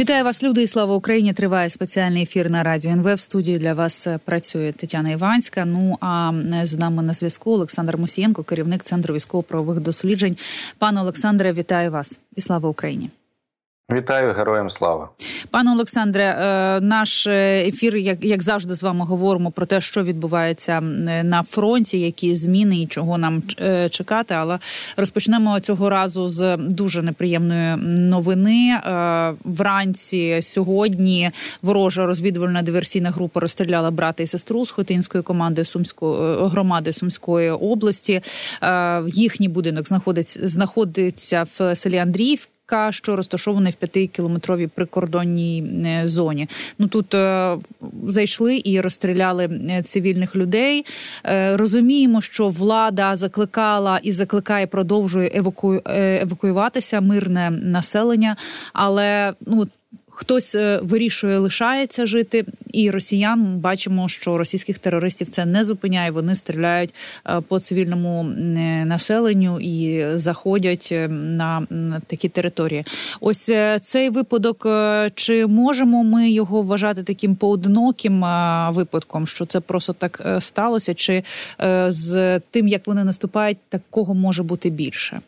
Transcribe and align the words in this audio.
Вітаю 0.00 0.24
вас, 0.24 0.42
люди 0.42 0.62
і 0.62 0.66
слава 0.66 0.94
Україні! 0.94 1.32
Триває 1.32 1.70
спеціальний 1.70 2.22
ефір 2.22 2.50
на 2.50 2.62
радіо 2.62 2.90
НВ. 2.90 3.14
В 3.14 3.20
студії 3.20 3.58
для 3.58 3.74
вас 3.74 4.06
працює 4.24 4.72
Тетяна 4.72 5.10
Іванська. 5.10 5.64
Ну 5.64 5.96
а 6.00 6.32
з 6.62 6.76
нами 6.76 7.02
на 7.02 7.12
зв'язку 7.12 7.50
Олександр 7.50 7.96
Мусієнко, 7.96 8.42
керівник 8.42 8.82
центру 8.82 9.14
військово-правових 9.14 9.80
досліджень. 9.80 10.36
Пане 10.78 11.00
Олександре, 11.00 11.52
вітаю 11.52 11.90
вас 11.90 12.20
і 12.36 12.40
слава 12.40 12.68
Україні! 12.68 13.10
Вітаю 13.92 14.34
героям 14.34 14.70
слава, 14.70 15.08
пане 15.50 15.72
Олександре. 15.72 16.24
Е, 16.24 16.80
наш 16.80 17.26
ефір, 17.26 17.96
як 17.96 18.24
як 18.24 18.42
завжди, 18.42 18.74
з 18.74 18.82
вами 18.82 19.04
говоримо 19.04 19.50
про 19.50 19.66
те, 19.66 19.80
що 19.80 20.02
відбувається 20.02 20.80
на 21.24 21.42
фронті, 21.42 22.00
які 22.00 22.36
зміни 22.36 22.82
і 22.82 22.86
чого 22.86 23.18
нам 23.18 23.42
е, 23.60 23.88
чекати. 23.88 24.34
Але 24.34 24.58
розпочнемо 24.96 25.60
цього 25.60 25.90
разу 25.90 26.28
з 26.28 26.56
дуже 26.56 27.02
неприємної 27.02 27.76
новини. 27.86 28.80
Е, 28.84 29.34
вранці 29.44 30.42
сьогодні 30.42 31.30
ворожа 31.62 32.06
розвідувальна 32.06 32.62
диверсійна 32.62 33.10
група 33.10 33.40
розстріляла 33.40 33.90
брата 33.90 34.22
і 34.22 34.26
сестру 34.26 34.66
з 34.66 34.70
Хотинської 34.70 35.24
команди 35.24 35.64
Сумської 35.64 36.48
громади 36.48 36.92
Сумської 36.92 37.50
області. 37.50 38.20
Їхній 39.06 39.48
будинок 39.48 39.88
знаходиться 39.88 40.48
знаходиться 40.48 41.46
в 41.58 41.76
селі 41.76 41.96
Андріївка 42.70 42.92
що 42.92 43.16
розташований 43.16 43.72
в 43.72 43.74
п'ятикілометровій 43.74 44.66
прикордонній 44.66 45.64
е, 45.86 46.08
зоні. 46.08 46.48
Ну 46.78 46.86
тут 46.86 47.14
е, 47.14 47.56
зайшли 48.06 48.60
і 48.64 48.80
розстріляли 48.80 49.44
е, 49.44 49.82
цивільних 49.82 50.36
людей. 50.36 50.84
Е, 51.24 51.56
розуміємо, 51.56 52.20
що 52.20 52.48
влада 52.48 53.16
закликала 53.16 54.00
і 54.02 54.12
закликає, 54.12 54.66
продовжує 54.66 55.30
еваку... 55.34 55.74
Е, 55.86 56.22
евакуюватися 56.22 57.00
мирне 57.00 57.50
населення, 57.50 58.36
але 58.72 59.32
ну 59.46 59.66
Хтось 60.20 60.54
е, 60.54 60.80
вирішує, 60.82 61.38
лишається 61.38 62.06
жити, 62.06 62.44
і 62.72 62.90
росіян 62.90 63.58
бачимо, 63.58 64.08
що 64.08 64.38
російських 64.38 64.78
терористів 64.78 65.28
це 65.28 65.46
не 65.46 65.64
зупиняє. 65.64 66.10
Вони 66.10 66.34
стріляють 66.34 66.94
е, 67.26 67.40
по 67.48 67.60
цивільному 67.60 68.22
населенню 68.84 69.60
і 69.60 70.06
заходять 70.14 70.88
е, 70.92 71.08
на 71.08 71.66
такі 72.06 72.28
території. 72.28 72.84
Ось 73.20 73.50
цей 73.82 74.10
випадок. 74.10 74.66
Чи 75.14 75.46
можемо 75.46 76.04
ми 76.04 76.30
його 76.30 76.62
вважати 76.62 77.02
таким 77.02 77.36
поодиноким 77.36 78.24
випадком, 78.70 79.26
що 79.26 79.46
це 79.46 79.60
просто 79.60 79.92
так 79.92 80.36
сталося? 80.40 80.94
Чи 80.94 81.22
з 81.88 82.40
тим, 82.50 82.68
як 82.68 82.86
вони 82.86 83.04
наступають, 83.04 83.58
такого 83.68 84.14
може 84.14 84.42
бути 84.42 84.70
більше? 84.70 85.20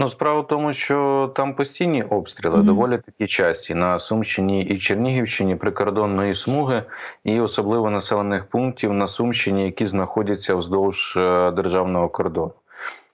Ну, 0.00 0.08
справа 0.08 0.40
в 0.40 0.46
тому, 0.46 0.72
що 0.72 1.30
там 1.34 1.54
постійні 1.54 2.02
обстріли 2.02 2.56
mm 2.56 2.60
-hmm. 2.60 2.64
доволі 2.64 2.98
такі 3.06 3.26
часті 3.26 3.74
на 3.74 3.98
Сумщині 3.98 4.62
і 4.62 4.78
Чернігівщині 4.78 5.56
прикордонної 5.56 6.34
смуги, 6.34 6.82
і 7.24 7.40
особливо 7.40 7.90
населених 7.90 8.44
пунктів 8.44 8.92
на 8.92 9.08
Сумщині, 9.08 9.64
які 9.64 9.86
знаходяться 9.86 10.54
вздовж 10.54 11.16
е, 11.16 11.50
державного 11.50 12.08
кордону. 12.08 12.52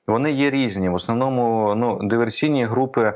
Вони 0.07 0.33
є 0.33 0.51
різні. 0.51 0.89
В 0.89 0.95
основному 0.95 1.75
ну, 1.75 1.99
диверсійні 2.03 2.65
групи 2.65 3.13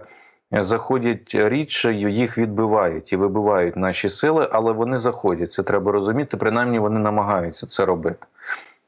заходять 0.53 1.31
рідше, 1.35 1.93
їх 1.93 2.39
відбивають 2.39 3.13
і 3.13 3.17
вибивають 3.17 3.77
наші 3.77 4.09
сили, 4.09 4.49
але 4.53 4.73
вони 4.73 4.99
заходять. 4.99 5.53
Це 5.53 5.63
треба 5.63 5.93
розуміти. 5.93 6.37
Принаймні 6.37 6.79
вони 6.79 7.01
намагаються 7.01 7.67
це 7.67 7.85
робити. 7.85 8.27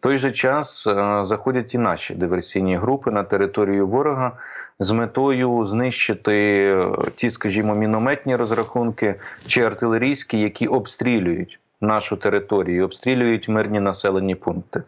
Той 0.00 0.16
же 0.16 0.30
час 0.30 0.86
е, 0.86 1.20
заходять 1.24 1.74
і 1.74 1.78
наші 1.78 2.14
диверсійні 2.14 2.76
групи 2.76 3.10
на 3.10 3.24
територію 3.24 3.86
ворога 3.86 4.32
з 4.78 4.92
метою 4.92 5.66
знищити 5.66 6.34
е, 6.36 6.88
ті, 7.16 7.30
скажімо, 7.30 7.74
мінометні 7.74 8.36
розрахунки 8.36 9.14
чи 9.46 9.62
артилерійські, 9.62 10.40
які 10.40 10.66
обстрілюють 10.66 11.60
нашу 11.80 12.16
територію, 12.16 12.84
обстрілюють 12.84 13.48
мирні 13.48 13.80
населені 13.80 14.34
пункти. 14.34 14.82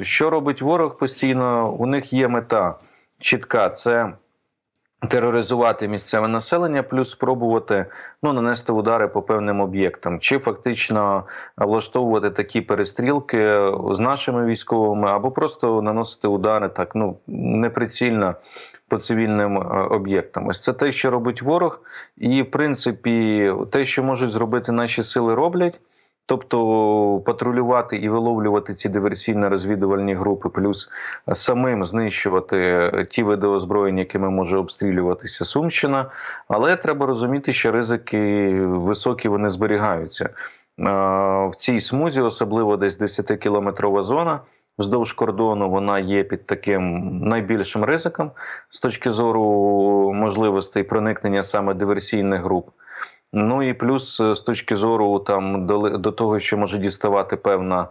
Що 0.00 0.30
робить 0.30 0.62
ворог 0.62 0.98
постійно? 0.98 1.72
У 1.72 1.86
них 1.86 2.12
є 2.12 2.28
мета 2.28 2.74
чітка: 3.18 3.70
це 3.70 4.12
тероризувати 5.08 5.88
місцеве 5.88 6.28
населення, 6.28 6.82
плюс 6.82 7.10
спробувати 7.10 7.86
ну 8.22 8.32
нанести 8.32 8.72
удари 8.72 9.08
по 9.08 9.22
певним 9.22 9.60
об'єктам, 9.60 10.20
чи 10.20 10.38
фактично 10.38 11.24
влаштовувати 11.56 12.30
такі 12.30 12.60
перестрілки 12.60 13.72
з 13.90 13.98
нашими 13.98 14.46
військовими, 14.46 15.08
або 15.08 15.30
просто 15.30 15.82
наносити 15.82 16.28
удари 16.28 16.68
так 16.68 16.94
ну 16.94 17.18
неприцільно 17.26 18.34
по 18.88 18.98
цивільним 18.98 19.58
е, 19.58 19.60
об'єктам. 19.90 20.48
Ось 20.48 20.60
це 20.60 20.72
те, 20.72 20.92
що 20.92 21.10
робить 21.10 21.42
ворог, 21.42 21.80
і 22.16 22.42
в 22.42 22.50
принципі 22.50 23.52
те, 23.70 23.84
що 23.84 24.02
можуть 24.02 24.30
зробити 24.30 24.72
наші 24.72 25.02
сили, 25.02 25.34
роблять. 25.34 25.80
Тобто 26.26 27.22
патрулювати 27.26 27.96
і 27.96 28.08
виловлювати 28.08 28.74
ці 28.74 28.88
диверсійно-розвідувальні 28.88 30.18
групи, 30.18 30.48
плюс 30.48 30.88
самим 31.32 31.84
знищувати 31.84 32.90
ті 33.10 33.22
види 33.22 33.46
озброєння, 33.46 34.00
якими 34.00 34.30
може 34.30 34.58
обстрілюватися 34.58 35.44
Сумщина. 35.44 36.10
Але 36.48 36.76
треба 36.76 37.06
розуміти, 37.06 37.52
що 37.52 37.72
ризики 37.72 38.54
високі 38.60 39.28
вони 39.28 39.50
зберігаються 39.50 40.30
в 41.48 41.52
цій 41.56 41.80
смузі, 41.80 42.20
особливо 42.20 42.76
десь 42.76 43.00
10-кілометрова 43.00 44.02
зона. 44.02 44.40
Вздовж 44.78 45.12
кордону 45.12 45.70
вона 45.70 45.98
є 45.98 46.24
під 46.24 46.46
таким 46.46 47.16
найбільшим 47.18 47.84
ризиком 47.84 48.30
з 48.70 48.80
точки 48.80 49.10
зору 49.10 49.42
можливостей 50.14 50.82
проникнення 50.82 51.42
саме 51.42 51.74
диверсійних 51.74 52.42
груп. 52.42 52.70
Ну 53.36 53.62
і 53.62 53.74
плюс 53.74 54.20
е, 54.20 54.34
з 54.34 54.40
точки 54.40 54.76
зору 54.76 55.18
там 55.18 55.66
до, 55.66 55.98
до 55.98 56.12
того, 56.12 56.38
що 56.38 56.58
може 56.58 56.78
діставати 56.78 57.36
певна 57.36 57.88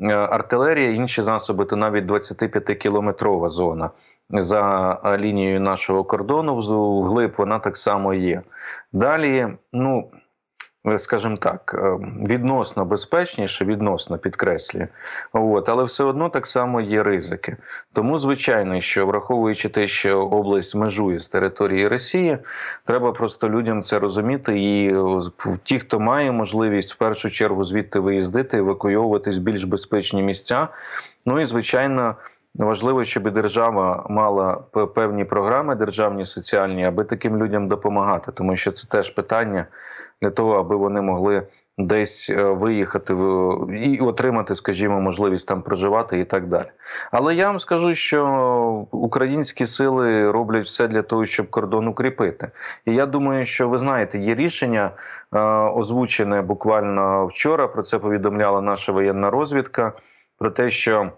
е, 0.00 0.14
артилерія, 0.14 0.90
інші 0.90 1.22
засоби, 1.22 1.64
то 1.64 1.76
навіть 1.76 2.04
25-кілометрова 2.04 3.50
зона 3.50 3.90
за 4.30 4.92
е, 5.04 5.18
лінією 5.18 5.60
нашого 5.60 6.04
кордону 6.04 6.56
вглиб 7.00 7.34
вона 7.38 7.58
так 7.58 7.76
само 7.76 8.14
є. 8.14 8.42
Далі, 8.92 9.48
ну. 9.72 10.10
Е, 10.88 10.98
скажімо 10.98 11.36
так, 11.36 11.74
е, 11.78 11.98
відносно 12.28 12.84
безпечніше, 12.84 13.64
відносно 13.64 14.18
підкреслюю, 14.18 14.88
от 15.32 15.68
але 15.68 15.84
все 15.84 16.04
одно 16.04 16.28
так 16.28 16.46
само 16.46 16.80
є 16.80 17.02
ризики. 17.02 17.56
Тому, 17.92 18.18
звичайно, 18.18 18.80
що 18.80 19.06
враховуючи 19.06 19.68
те, 19.68 19.86
що 19.86 20.20
область 20.20 20.74
межує 20.74 21.18
з 21.18 21.28
території 21.28 21.88
Росії, 21.88 22.38
треба 22.84 23.12
просто 23.12 23.48
людям 23.48 23.82
це 23.82 23.98
розуміти. 23.98 24.60
І 24.60 24.94
е, 24.94 25.58
ті, 25.64 25.78
хто 25.78 26.00
має 26.00 26.32
можливість 26.32 26.94
в 26.94 26.96
першу 26.96 27.30
чергу 27.30 27.64
звідти 27.64 27.98
виїздити, 27.98 28.58
евакуйовуватись 28.58 29.38
в 29.38 29.40
більш 29.40 29.64
безпечні 29.64 30.22
місця. 30.22 30.68
Ну 31.26 31.40
і 31.40 31.44
звичайно. 31.44 32.16
Важливо, 32.58 33.04
щоб 33.04 33.30
держава 33.30 34.06
мала 34.10 34.54
певні 34.94 35.24
програми 35.24 35.74
державні 35.74 36.26
соціальні, 36.26 36.84
аби 36.84 37.04
таким 37.04 37.36
людям 37.36 37.68
допомагати, 37.68 38.32
тому 38.32 38.56
що 38.56 38.72
це 38.72 38.88
теж 38.88 39.10
питання 39.10 39.66
для 40.22 40.30
того, 40.30 40.58
аби 40.58 40.76
вони 40.76 41.00
могли 41.00 41.42
десь 41.78 42.30
е, 42.30 42.42
виїхати 42.42 43.16
і 43.72 43.98
отримати, 43.98 44.54
скажімо, 44.54 45.00
можливість 45.00 45.48
там 45.48 45.62
проживати 45.62 46.20
і 46.20 46.24
так 46.24 46.46
далі. 46.46 46.66
Але 47.12 47.34
я 47.34 47.46
вам 47.46 47.58
скажу, 47.58 47.94
що 47.94 48.86
українські 48.90 49.66
сили 49.66 50.30
роблять 50.30 50.64
все 50.64 50.88
для 50.88 51.02
того, 51.02 51.24
щоб 51.24 51.50
кордон 51.50 51.88
укріпити. 51.88 52.50
І 52.86 52.94
я 52.94 53.06
думаю, 53.06 53.46
що 53.46 53.68
ви 53.68 53.78
знаєте, 53.78 54.18
є 54.18 54.34
рішення 54.34 54.90
е, 55.32 55.38
озвучене 55.74 56.42
буквально 56.42 57.26
вчора. 57.26 57.68
Про 57.68 57.82
це 57.82 57.98
повідомляла 57.98 58.60
наша 58.60 58.92
воєнна 58.92 59.30
розвідка. 59.30 59.92
Про 60.38 60.50
те, 60.50 60.70
що 60.70 61.10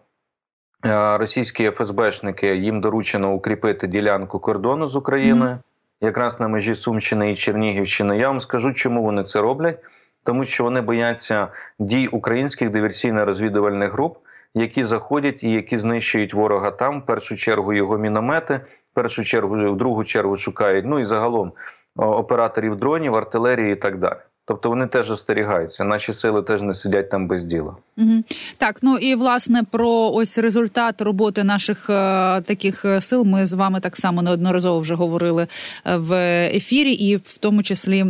російські 1.18 1.70
ФСБшники 1.70 2.56
їм 2.56 2.80
доручено 2.80 3.32
укріпити 3.32 3.86
ділянку 3.86 4.38
кордону 4.38 4.88
з 4.88 4.96
Україною, 4.96 5.50
mm 5.50 5.54
-hmm. 5.54 6.06
якраз 6.06 6.40
на 6.40 6.48
межі 6.48 6.74
Сумщини 6.74 7.32
і 7.32 7.36
Чернігівщини. 7.36 8.18
Я 8.18 8.28
вам 8.28 8.40
скажу, 8.40 8.72
чому 8.72 9.02
вони 9.02 9.24
це 9.24 9.40
роблять, 9.40 9.78
тому 10.24 10.44
що 10.44 10.64
вони 10.64 10.80
бояться 10.80 11.48
дій 11.78 12.08
українських 12.08 12.70
диверсійно-розвідувальних 12.70 13.90
груп, 13.90 14.18
які 14.54 14.84
заходять 14.84 15.42
і 15.42 15.50
які 15.50 15.76
знищують 15.76 16.34
ворога 16.34 16.70
там. 16.70 17.00
В 17.00 17.06
першу 17.06 17.36
чергу 17.36 17.72
його 17.72 17.98
міномети, 17.98 18.60
в 18.92 18.94
першу 18.94 19.24
чергу, 19.24 19.72
в 19.72 19.76
другу 19.76 20.04
чергу 20.04 20.36
шукають. 20.36 20.84
Ну 20.86 20.98
і 20.98 21.04
загалом 21.04 21.52
операторів 21.96 22.76
дронів, 22.76 23.14
артилерії 23.14 23.72
і 23.72 23.76
так 23.76 23.98
далі. 23.98 24.18
Тобто 24.48 24.68
вони 24.68 24.86
теж 24.86 25.10
остерігаються. 25.10 25.84
Наші 25.84 26.12
сили 26.12 26.42
теж 26.42 26.60
не 26.62 26.74
сидять 26.74 27.10
там 27.10 27.26
без 27.26 27.44
діла. 27.44 27.76
Угу. 27.96 28.22
Так, 28.58 28.78
ну 28.82 28.96
і 28.96 29.14
власне 29.14 29.62
про 29.70 29.90
ось 29.90 30.38
результат 30.38 31.00
роботи 31.00 31.44
наших 31.44 31.90
е, 31.90 31.94
таких 32.40 32.84
е, 32.84 33.00
сил. 33.00 33.24
Ми 33.24 33.46
з 33.46 33.52
вами 33.52 33.80
так 33.80 33.96
само 33.96 34.22
неодноразово 34.22 34.80
вже 34.80 34.94
говорили 34.94 35.46
е, 35.84 35.96
в 35.96 36.12
ефірі, 36.54 36.92
і 36.92 37.16
в 37.16 37.38
тому 37.38 37.62
числі 37.62 38.06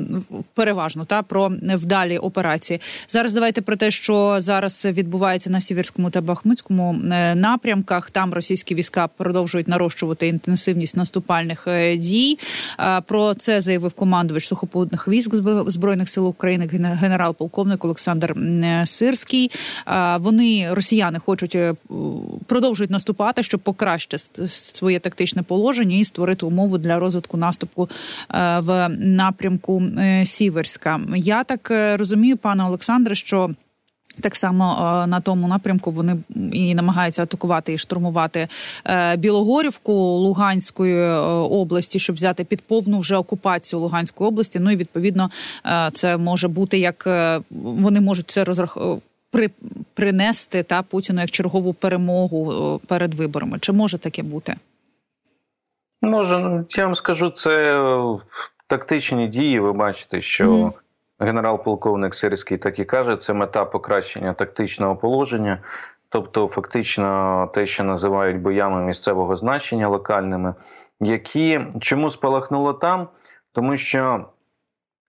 переважно 0.54 1.04
та 1.04 1.22
про 1.22 1.52
вдалі 1.62 2.18
операції. 2.18 2.80
Зараз 3.08 3.32
давайте 3.32 3.60
про 3.60 3.76
те, 3.76 3.90
що 3.90 4.36
зараз 4.40 4.84
відбувається 4.84 5.50
на 5.50 5.60
Сіверському 5.60 6.10
та 6.10 6.20
Бахмутському 6.20 6.94
е, 7.12 7.34
напрямках. 7.34 8.10
Там 8.10 8.34
російські 8.34 8.74
війська 8.74 9.08
продовжують 9.16 9.68
нарощувати 9.68 10.28
інтенсивність 10.28 10.96
наступальних 10.96 11.66
дій. 11.96 12.38
Про 13.06 13.34
це 13.34 13.60
заявив 13.60 13.92
командувач 13.92 14.46
сухопутних 14.46 15.08
військ 15.08 15.34
збройних 15.66 16.08
сил 16.08 16.27
України 16.28 16.66
генерал-полковник 16.72 17.84
Олександр 17.84 18.34
Сирський. 18.84 19.50
Вони 20.18 20.68
росіяни 20.74 21.18
хочуть 21.18 21.54
е, 21.54 21.74
продовжують 22.46 22.90
наступати, 22.90 23.42
щоб 23.42 23.60
покращити 23.60 24.18
своє 24.48 24.98
тактичне 24.98 25.42
положення 25.42 25.96
і 25.96 26.04
створити 26.04 26.46
умову 26.46 26.78
для 26.78 26.98
розвитку 26.98 27.36
наступу 27.36 27.88
е, 28.34 28.60
в 28.60 28.88
напрямку 28.88 29.82
е, 29.82 30.26
Сіверська. 30.26 31.00
Я 31.16 31.44
так 31.44 31.72
розумію, 31.98 32.36
пане 32.36 32.64
Олександре, 32.64 33.14
що 33.14 33.50
так 34.22 34.36
само 34.36 34.64
на 35.08 35.20
тому 35.20 35.48
напрямку 35.48 35.90
вони 35.90 36.16
і 36.52 36.74
намагаються 36.74 37.22
атакувати 37.22 37.72
і 37.72 37.78
штурмувати 37.78 38.48
Білогорівку 39.16 39.92
Луганської 39.92 41.10
області, 41.50 41.98
щоб 41.98 42.16
взяти 42.16 42.44
під 42.44 42.60
повну 42.60 42.98
вже 42.98 43.16
окупацію 43.16 43.80
Луганської 43.80 44.28
області. 44.28 44.58
Ну 44.60 44.70
і 44.70 44.76
відповідно 44.76 45.30
це 45.92 46.16
може 46.16 46.48
бути 46.48 46.78
як 46.78 47.08
вони 47.50 48.00
можуть 48.00 48.30
це 48.30 48.44
розраховувати 48.44 49.02
при 49.30 49.50
принести 49.94 50.62
та 50.62 50.82
Путіну 50.82 51.20
як 51.20 51.30
чергову 51.30 51.72
перемогу 51.72 52.80
перед 52.86 53.14
виборами? 53.14 53.58
Чи 53.58 53.72
може 53.72 53.98
таке 53.98 54.22
бути? 54.22 54.56
Може, 56.02 56.38
ну, 56.38 56.66
я 56.70 56.84
вам 56.84 56.94
скажу, 56.94 57.30
це 57.30 57.80
тактичні 58.66 59.28
дії. 59.28 59.60
Ви 59.60 59.72
бачите, 59.72 60.20
що 60.20 60.44
mm. 60.44 60.72
Генерал-полковник 61.20 62.14
Сирський 62.14 62.58
так 62.58 62.78
і 62.78 62.84
каже, 62.84 63.16
це 63.16 63.32
мета 63.32 63.64
покращення 63.64 64.32
тактичного 64.32 64.96
положення, 64.96 65.62
тобто, 66.08 66.48
фактично, 66.48 67.50
те, 67.54 67.66
що 67.66 67.84
називають 67.84 68.40
боями 68.40 68.82
місцевого 68.82 69.36
значення 69.36 69.88
локальними, 69.88 70.54
які 71.00 71.60
чому 71.80 72.10
спалахнуло 72.10 72.72
там, 72.72 73.08
тому 73.52 73.76
що. 73.76 74.24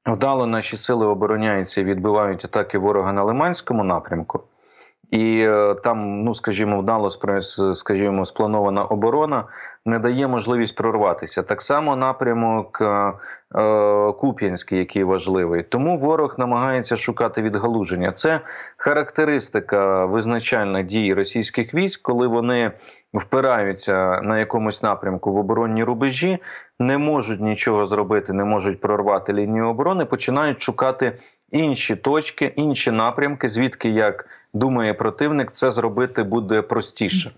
Вдало 0.06 0.46
наші 0.46 0.78
сили 0.78 1.06
обороняються 1.06 1.82
і 1.82 1.84
відбивають 1.84 2.46
атаки 2.46 2.78
ворога 2.78 3.12
на 3.12 3.24
Лиманському 3.24 3.84
напрямку, 3.84 4.44
і 5.12 5.42
е, 5.48 5.76
там, 5.84 6.24
ну 6.24 6.34
скажімо, 6.34 6.80
вдало 6.80 7.10
скажімо, 7.76 8.26
спланована 8.26 8.84
оборона 8.84 9.44
не 9.86 10.00
дає 10.00 10.28
можливість 10.28 10.76
прорватися. 10.76 11.44
Так 11.44 11.62
само 11.62 11.96
напрямок 11.96 12.78
е, 12.82 13.14
е, 13.60 14.12
Куп'янський, 14.12 14.80
який 14.80 15.04
важливий. 15.04 15.64
Тому 15.64 15.98
ворог 15.98 16.36
намагається 16.38 16.96
шукати 16.96 17.42
відгалуження. 17.42 18.12
Це 18.12 18.42
характеристика 18.78 20.06
визначальна 20.06 20.82
дії 20.82 21.14
російських 21.14 21.74
військ, 21.74 22.02
коли 22.02 22.28
вони 22.28 22.72
впираються 23.14 24.22
на 24.22 24.40
якомусь 24.40 24.84
напрямку 24.84 25.32
в 25.32 25.38
оборонні 25.38 25.84
рубежі, 25.84 26.38
не 26.80 26.98
можуть 26.98 27.42
нічого 27.42 27.86
зробити, 27.86 28.34
не 28.34 28.44
можуть 28.44 28.82
прорвати 28.82 29.34
лінію 29.34 29.68
оборони, 29.68 30.06
починають 30.06 30.62
шукати 30.62 31.18
інші 31.52 31.96
точки, 31.96 32.54
інші 32.56 32.92
напрямки, 32.92 33.50
звідки 33.50 33.90
як 33.90 34.26
думає 34.54 34.94
противник, 34.94 35.52
це 35.52 35.72
зробити 35.72 36.24
буде 36.24 36.62
простіше. 36.62 37.32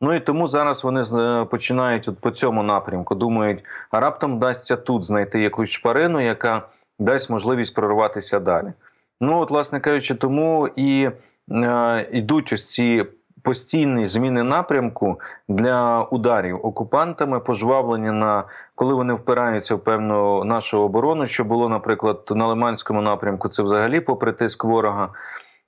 Ну 0.00 0.14
і 0.14 0.20
тому 0.20 0.48
зараз 0.48 0.84
вони 0.84 1.04
починають 1.44 2.08
от 2.08 2.18
по 2.18 2.30
цьому 2.30 2.62
напрямку. 2.62 3.14
Думають, 3.14 3.64
а 3.90 4.00
раптом 4.00 4.36
вдасться 4.36 4.76
тут 4.76 5.04
знайти 5.04 5.40
якусь 5.40 5.70
шпарину, 5.70 6.20
яка 6.20 6.68
дасть 6.98 7.30
можливість 7.30 7.74
прорватися 7.74 8.40
далі. 8.40 8.72
Ну, 9.20 9.38
от, 9.38 9.50
власне 9.50 9.80
кажучи, 9.80 10.14
тому 10.14 10.68
і 10.76 11.10
е, 11.50 12.08
йдуть 12.12 12.52
ось 12.52 12.66
ці 12.66 13.06
постійні 13.42 14.06
зміни 14.06 14.42
напрямку 14.42 15.20
для 15.48 16.02
ударів 16.02 16.66
окупантами, 16.66 17.40
пожвавлення 17.40 18.12
на 18.12 18.44
коли 18.74 18.94
вони 18.94 19.14
впираються 19.14 19.74
в 19.74 19.80
певну 19.80 20.44
нашу 20.44 20.80
оборону, 20.80 21.26
що 21.26 21.44
було, 21.44 21.68
наприклад, 21.68 22.28
на 22.30 22.46
Лиманському 22.46 23.02
напрямку, 23.02 23.48
це 23.48 23.62
взагалі 23.62 24.00
попри 24.00 24.32
тиск 24.32 24.64
ворога. 24.64 25.08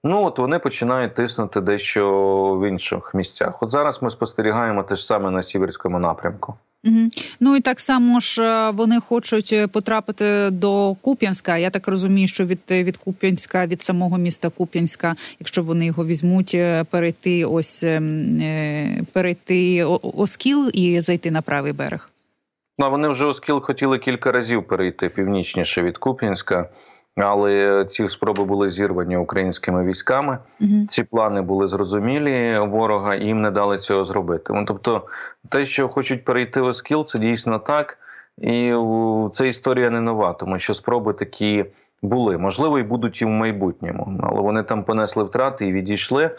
Ну 0.04 0.24
от 0.24 0.38
вони 0.38 0.58
починають 0.58 1.14
тиснути 1.14 1.60
дещо 1.60 2.04
в 2.60 2.68
інших 2.68 3.14
місцях. 3.14 3.62
От 3.62 3.70
зараз 3.70 4.02
ми 4.02 4.10
спостерігаємо 4.10 4.82
те 4.82 4.96
ж 4.96 5.06
саме 5.06 5.30
на 5.30 5.42
сіверському 5.42 5.98
напрямку. 5.98 6.54
Угу. 6.84 7.08
Ну 7.40 7.56
і 7.56 7.60
так 7.60 7.80
само 7.80 8.20
ж 8.20 8.42
е, 8.42 8.70
вони 8.70 9.00
хочуть 9.00 9.52
е, 9.52 9.66
потрапити 9.66 10.50
до 10.50 10.94
Куп'янська. 10.94 11.56
Я 11.56 11.70
так 11.70 11.88
розумію, 11.88 12.28
що 12.28 12.44
від 12.44 12.60
від 12.70 12.96
Куп'янська, 12.96 13.66
від 13.66 13.82
самого 13.82 14.18
міста 14.18 14.48
Куп'янська, 14.48 15.16
якщо 15.40 15.62
вони 15.62 15.86
його 15.86 16.06
візьмуть, 16.06 16.54
е, 16.54 16.84
перейти 16.84 17.44
ось 17.44 17.84
перейти 19.12 19.84
Оскіл 20.02 20.70
і 20.74 21.00
зайти 21.00 21.30
на 21.30 21.42
правий 21.42 21.72
берег. 21.72 22.10
Ну, 22.78 22.90
вони 22.90 23.08
вже 23.08 23.24
Оскіл 23.24 23.60
хотіли 23.60 23.98
кілька 23.98 24.32
разів 24.32 24.66
перейти 24.66 25.08
північніше 25.08 25.82
від 25.82 25.98
Куп'янська 25.98 26.68
але 27.16 27.84
ці 27.88 28.08
спроби 28.08 28.44
були 28.44 28.70
зірвані 28.70 29.16
українськими 29.16 29.84
військами. 29.84 30.38
Угу. 30.60 30.86
Ці 30.88 31.04
плани 31.04 31.42
були 31.42 31.68
зрозумілі 31.68 32.58
ворога, 32.58 33.14
і 33.14 33.24
їм 33.24 33.40
не 33.40 33.50
дали 33.50 33.78
цього 33.78 34.04
зробити. 34.04 34.52
Ну, 34.52 34.64
тобто, 34.64 35.06
те, 35.48 35.64
що 35.64 35.88
хочуть 35.88 36.24
перейти 36.24 36.60
в 36.60 36.64
Оскіл, 36.64 37.04
це 37.04 37.18
дійсно 37.18 37.58
так, 37.58 37.98
і 38.38 38.74
це 39.32 39.48
історія 39.48 39.90
не 39.90 40.00
нова, 40.00 40.32
тому 40.32 40.58
що 40.58 40.74
спроби 40.74 41.12
такі 41.12 41.64
були. 42.02 42.38
Можливо, 42.38 42.78
і 42.78 42.82
будуть 42.82 43.22
і 43.22 43.24
в 43.24 43.28
майбутньому, 43.28 44.20
але 44.22 44.40
вони 44.40 44.62
там 44.62 44.84
понесли 44.84 45.24
втрати 45.24 45.66
і 45.66 45.72
відійшли. 45.72 46.30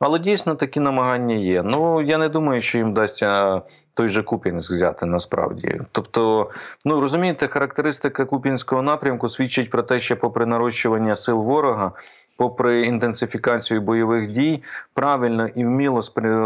Але 0.00 0.18
дійсно 0.18 0.54
такі 0.54 0.80
намагання 0.80 1.34
є. 1.34 1.62
Ну 1.62 2.02
я 2.02 2.18
не 2.18 2.28
думаю, 2.28 2.60
що 2.60 2.78
їм 2.78 2.90
вдасться 2.90 3.62
той 3.96 4.08
же 4.08 4.22
Купінськ 4.22 4.72
взяти 4.72 5.06
насправді. 5.06 5.80
Тобто, 5.92 6.50
ну 6.84 7.00
розумієте, 7.00 7.48
характеристика 7.48 8.24
Купінського 8.24 8.82
напрямку 8.82 9.28
свідчить 9.28 9.70
про 9.70 9.82
те, 9.82 10.00
що, 10.00 10.16
попри 10.16 10.46
нарощування 10.46 11.14
сил 11.14 11.36
ворога, 11.36 11.92
попри 12.36 12.86
інтенсифікацію 12.86 13.80
бойових 13.80 14.30
дій, 14.30 14.62
правильно 14.94 15.48
і 15.48 15.64
вміло 15.64 16.02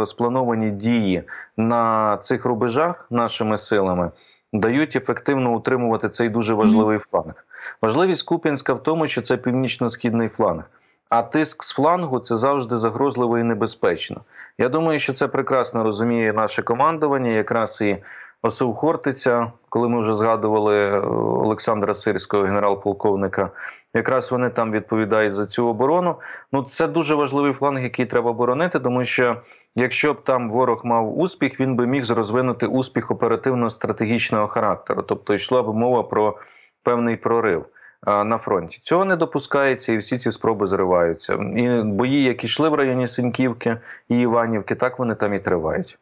сплановані 0.06 0.70
дії 0.70 1.22
на 1.56 2.16
цих 2.22 2.44
рубежах 2.44 3.06
нашими 3.10 3.58
силами. 3.58 4.10
Дають 4.52 4.96
ефективно 4.96 5.54
утримувати 5.54 6.08
цей 6.08 6.28
дуже 6.28 6.54
важливий 6.54 6.98
фланг. 6.98 7.34
Важливість 7.82 8.22
Куп'янська 8.22 8.74
в 8.74 8.82
тому, 8.82 9.06
що 9.06 9.22
це 9.22 9.36
північно-східний 9.36 10.28
фланг. 10.28 10.64
А 11.10 11.22
тиск 11.22 11.64
з 11.64 11.72
флангу 11.72 12.20
це 12.20 12.36
завжди 12.36 12.76
загрозливо 12.76 13.38
і 13.38 13.42
небезпечно. 13.42 14.20
Я 14.58 14.68
думаю, 14.68 14.98
що 14.98 15.12
це 15.12 15.28
прекрасно 15.28 15.84
розуміє 15.84 16.32
наше 16.32 16.62
командування, 16.62 17.30
якраз 17.30 17.80
і 17.80 17.98
Осув 18.42 18.74
Хортиця, 18.74 19.52
коли 19.68 19.88
ми 19.88 20.00
вже 20.00 20.16
згадували 20.16 20.76
е, 20.76 21.00
Олександра 21.16 21.94
Сирського, 21.94 22.42
генерал-полковника. 22.42 23.50
Якраз 23.94 24.30
вони 24.30 24.50
там 24.50 24.72
відповідають 24.72 25.34
за 25.34 25.46
цю 25.46 25.66
оборону. 25.66 26.16
Ну 26.52 26.62
це 26.62 26.86
дуже 26.86 27.14
важливий 27.14 27.52
фланг, 27.52 27.82
який 27.82 28.06
треба 28.06 28.32
боронити, 28.32 28.80
тому 28.80 29.04
що 29.04 29.36
якщо 29.74 30.14
б 30.14 30.24
там 30.24 30.50
ворог 30.50 30.80
мав 30.84 31.18
успіх, 31.18 31.60
він 31.60 31.76
би 31.76 31.86
міг 31.86 32.12
розвинути 32.12 32.66
успіх 32.66 33.10
оперативно-стратегічного 33.10 34.46
характеру, 34.46 35.02
тобто 35.02 35.34
йшла 35.34 35.62
б 35.62 35.74
мова 35.74 36.02
про 36.02 36.38
певний 36.82 37.16
прорив 37.16 37.66
на 38.06 38.38
фронті. 38.38 38.78
Цього 38.82 39.04
не 39.04 39.16
допускається, 39.16 39.92
і 39.92 39.96
всі 39.96 40.18
ці 40.18 40.30
спроби 40.30 40.66
зриваються. 40.66 41.34
І 41.34 41.82
бої, 41.82 42.22
які 42.22 42.46
йшли 42.46 42.68
в 42.68 42.74
районі 42.74 43.06
Синьківки 43.06 43.76
і 44.08 44.20
Іванівки, 44.20 44.74
так 44.74 44.98
вони 44.98 45.14
там 45.14 45.34
і 45.34 45.38
тривають. 45.38 45.98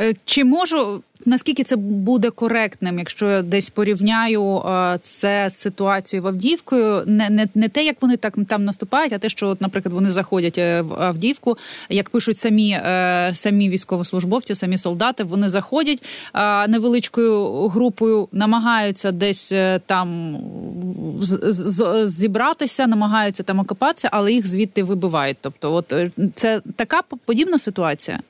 Е, 0.00 0.14
чи 0.24 0.44
можу 0.44 1.02
наскільки 1.26 1.64
це 1.64 1.76
буде 1.76 2.30
коректним, 2.30 2.98
якщо 2.98 3.30
я 3.30 3.42
десь 3.42 3.70
порівняю 3.70 4.56
е, 4.56 4.98
це 5.02 5.50
з 5.50 5.56
ситуацією 5.56 6.24
в 6.24 6.26
Авдіївкою? 6.26 7.02
Не 7.06 7.30
не, 7.30 7.48
не 7.54 7.68
те, 7.68 7.84
як 7.84 8.02
вони 8.02 8.16
так 8.16 8.34
там 8.48 8.64
наступають, 8.64 9.12
а 9.12 9.18
те, 9.18 9.28
що, 9.28 9.56
наприклад, 9.60 9.92
вони 9.94 10.10
заходять 10.10 10.58
е, 10.58 10.82
в 10.82 10.94
Авдіївку, 10.94 11.58
як 11.88 12.10
пишуть 12.10 12.36
самі 12.36 12.80
самі 13.32 13.68
військовослужбовці, 13.68 14.54
самі 14.54 14.78
солдати, 14.78 15.24
вони 15.24 15.48
заходять 15.48 16.04
невеличкою 16.68 17.68
групою, 17.68 18.28
намагаються 18.32 19.12
десь 19.12 19.52
там 19.86 20.38
зібратися, 22.04 22.86
намагаються 22.86 23.42
там 23.42 23.58
окопатися, 23.58 24.08
але 24.12 24.32
їх 24.32 24.46
звідти 24.46 24.82
вибивають. 24.82 25.36
Тобто, 25.40 25.74
от 25.74 25.94
це 26.34 26.60
така 26.76 27.02
подібна 27.24 27.58
ситуація. 27.58 28.20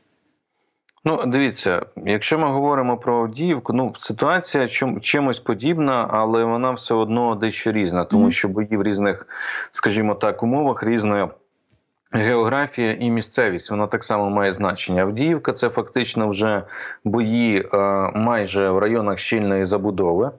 Ну, 1.09 1.27
дивіться, 1.27 1.87
якщо 1.97 2.39
ми 2.39 2.49
говоримо 2.49 2.97
про 2.97 3.21
Авдіївку, 3.21 3.73
ну 3.73 3.95
ситуація 3.99 4.69
чим, 4.69 5.01
чимось 5.01 5.41
подібна, 5.41 6.09
але 6.11 6.45
вона 6.45 6.71
все 6.71 6.95
одно 6.95 7.35
дещо 7.35 7.73
різна, 7.73 8.05
тому 8.05 8.31
що 8.31 8.49
бої 8.49 8.77
в 8.77 8.83
різних, 8.83 9.27
скажімо 9.73 10.15
так, 10.15 10.43
умовах 10.43 10.83
різної. 10.83 11.27
Географія 12.13 12.93
і 12.93 13.11
місцевість 13.11 13.71
вона 13.71 13.87
так 13.87 14.05
само 14.05 14.31
має 14.31 14.53
значення. 14.53 15.03
Авдіївка 15.03 15.53
це 15.53 15.69
фактично 15.69 16.29
вже 16.29 16.63
бої 17.05 17.69
е, 17.75 17.79
майже 18.15 18.71
в 18.71 18.79
районах 18.79 19.19
щільної 19.19 19.65
забудови, 19.65 20.31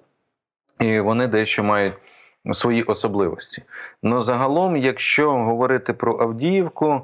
і 0.79 0.99
вони 0.99 1.27
дещо 1.27 1.63
мають 1.63 1.93
свої 2.51 2.83
особливості. 2.83 3.63
Ну 4.03 4.21
загалом, 4.21 4.77
якщо 4.77 5.31
говорити 5.31 5.93
про 5.93 6.19
Авдіївку, 6.19 7.01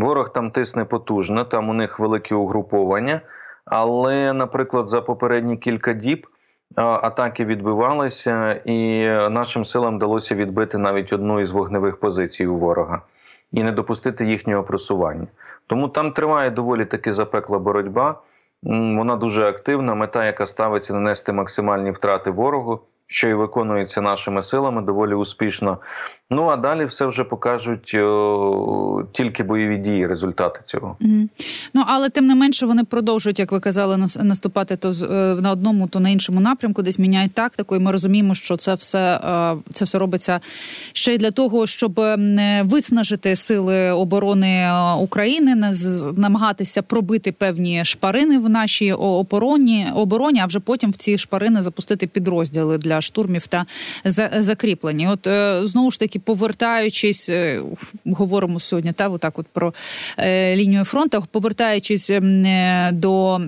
ворог 0.00 0.32
там 0.32 0.50
тисне 0.50 0.84
потужно, 0.84 1.44
там 1.44 1.68
у 1.68 1.74
них 1.74 1.98
великі 1.98 2.34
угруповання. 2.34 3.20
Але, 3.64 4.32
наприклад, 4.32 4.88
за 4.88 5.00
попередні 5.00 5.56
кілька 5.56 5.92
діб 5.92 6.26
атаки 6.76 7.44
відбивалися, 7.44 8.52
і 8.52 9.04
нашим 9.30 9.64
силам 9.64 9.96
вдалося 9.96 10.34
відбити 10.34 10.78
навіть 10.78 11.12
одну 11.12 11.40
із 11.40 11.50
вогневих 11.50 11.96
позицій 11.96 12.46
у 12.46 12.56
ворога 12.56 13.02
і 13.52 13.62
не 13.62 13.72
допустити 13.72 14.26
їхнього 14.26 14.62
просування. 14.62 15.26
Тому 15.66 15.88
там 15.88 16.12
триває 16.12 16.50
доволі 16.50 16.84
таки 16.84 17.12
запекла 17.12 17.58
боротьба. 17.58 18.20
Вона 18.62 19.16
дуже 19.16 19.44
активна. 19.44 19.94
Мета, 19.94 20.24
яка 20.24 20.46
ставиться 20.46 20.94
нанести 20.94 21.32
максимальні 21.32 21.90
втрати 21.90 22.30
ворогу 22.30 22.80
що 23.08 23.28
і 23.28 23.34
виконується 23.34 24.00
нашими 24.00 24.42
силами 24.42 24.82
доволі 24.82 25.14
успішно. 25.14 25.78
Ну 26.30 26.46
а 26.46 26.56
далі 26.56 26.84
все 26.84 27.06
вже 27.06 27.24
покажуть 27.24 27.94
о, 27.94 29.04
тільки 29.12 29.42
бойові 29.42 29.78
дії, 29.78 30.06
результати 30.06 30.60
цього. 30.64 30.96
Mm. 31.00 31.28
Ну 31.74 31.84
але 31.86 32.08
тим 32.08 32.26
не 32.26 32.34
менше 32.34 32.66
вони 32.66 32.84
продовжують, 32.84 33.38
як 33.38 33.52
ви 33.52 33.60
казали, 33.60 33.96
наступати 34.22 34.76
то 34.76 34.90
е, 34.90 35.14
на 35.42 35.50
одному, 35.50 35.86
то 35.88 36.00
на 36.00 36.08
іншому 36.08 36.40
напрямку, 36.40 36.82
десь 36.82 36.98
міняють 36.98 37.32
тактику. 37.32 37.76
І 37.76 37.78
ми 37.78 37.92
розуміємо, 37.92 38.34
що 38.34 38.56
це 38.56 38.74
все 38.74 39.20
е, 39.24 39.56
це 39.70 39.84
все 39.84 39.98
робиться 39.98 40.40
ще 40.92 41.14
й 41.14 41.18
для 41.18 41.30
того, 41.30 41.66
щоб 41.66 42.00
виснажити 42.62 43.36
сили 43.36 43.90
оборони 43.90 44.56
е, 44.56 44.94
України, 44.94 45.72
намагатися 46.16 46.82
пробити 46.82 47.32
певні 47.32 47.84
шпарини 47.84 48.38
в 48.38 48.48
нашій 48.48 48.92
обороні, 48.92 49.86
обороні, 49.94 50.40
а 50.40 50.46
вже 50.46 50.60
потім 50.60 50.90
в 50.90 50.96
ці 50.96 51.18
шпарини 51.18 51.62
запустити 51.62 52.06
підрозділи 52.06 52.78
для 52.78 53.00
штурмів 53.00 53.46
та 53.46 53.66
закріплені. 54.38 55.08
От 55.08 55.26
е, 55.26 55.60
знову 55.66 55.90
ж 55.90 55.98
таки, 55.98 56.17
повертаючись, 56.24 57.28
е, 57.28 57.62
говоримо 58.06 58.60
сьогодні, 58.60 58.92
та 58.92 59.08
отак, 59.08 59.38
от 59.38 59.46
про 59.46 59.74
е, 60.18 60.56
лінію 60.56 60.84
фронту, 60.84 61.26
повертаючись 61.30 62.10
до. 62.92 63.40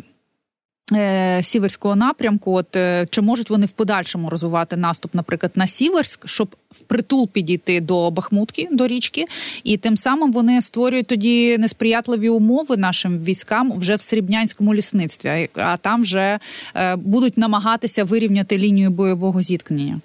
Сіверського 1.42 1.96
напрямку, 1.96 2.54
от 2.54 2.76
чи 3.10 3.20
можуть 3.20 3.50
вони 3.50 3.66
в 3.66 3.70
подальшому 3.70 4.30
розвивати 4.30 4.76
наступ, 4.76 5.14
наприклад, 5.14 5.52
на 5.54 5.66
Сіверськ, 5.66 6.28
щоб 6.28 6.56
впритул 6.70 7.28
підійти 7.28 7.80
до 7.80 8.10
Бахмутки, 8.10 8.68
до 8.72 8.86
річки, 8.86 9.24
і 9.64 9.76
тим 9.76 9.96
самим 9.96 10.32
вони 10.32 10.62
створюють 10.62 11.06
тоді 11.06 11.58
несприятливі 11.58 12.28
умови 12.28 12.76
нашим 12.76 13.18
військам 13.18 13.72
вже 13.78 13.96
в 13.96 14.00
Срібнянському 14.00 14.74
лісництві, 14.74 15.48
а 15.54 15.76
там 15.76 16.02
вже 16.02 16.38
е, 16.74 16.96
будуть 16.96 17.38
намагатися 17.38 18.04
вирівняти 18.04 18.58
лінію 18.58 18.90
бойового 18.90 19.42
зіткнення. 19.42 20.00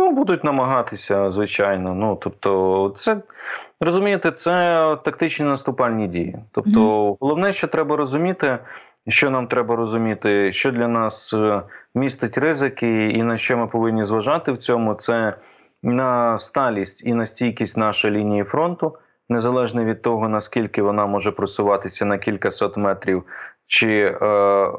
Ну, 0.00 0.10
будуть 0.10 0.44
намагатися, 0.44 1.30
звичайно. 1.30 1.94
Ну 1.94 2.18
тобто, 2.22 2.92
це 2.96 3.22
розумієте, 3.80 4.30
це 4.32 4.96
тактичні 5.04 5.46
наступальні 5.46 6.08
дії. 6.08 6.38
Тобто, 6.52 7.16
головне, 7.20 7.52
що 7.52 7.68
треба 7.68 7.96
розуміти. 7.96 8.58
Що 9.08 9.30
нам 9.30 9.46
треба 9.46 9.76
розуміти, 9.76 10.52
що 10.52 10.70
для 10.70 10.88
нас 10.88 11.34
е, 11.34 11.62
містить 11.94 12.38
ризики, 12.38 13.10
і 13.10 13.22
на 13.22 13.36
що 13.36 13.56
ми 13.56 13.66
повинні 13.66 14.04
зважати 14.04 14.52
в 14.52 14.58
цьому, 14.58 14.94
це 14.94 15.34
на 15.82 16.38
сталість 16.38 17.06
і 17.06 17.14
на 17.14 17.26
стійкість 17.26 17.76
нашої 17.76 18.14
лінії 18.14 18.44
фронту, 18.44 18.96
незалежно 19.28 19.84
від 19.84 20.02
того, 20.02 20.28
наскільки 20.28 20.82
вона 20.82 21.06
може 21.06 21.32
просуватися 21.32 22.04
на 22.04 22.18
кілька 22.18 22.50
сот 22.50 22.76
метрів, 22.76 23.24
чи 23.70 24.02
е, 24.02 24.16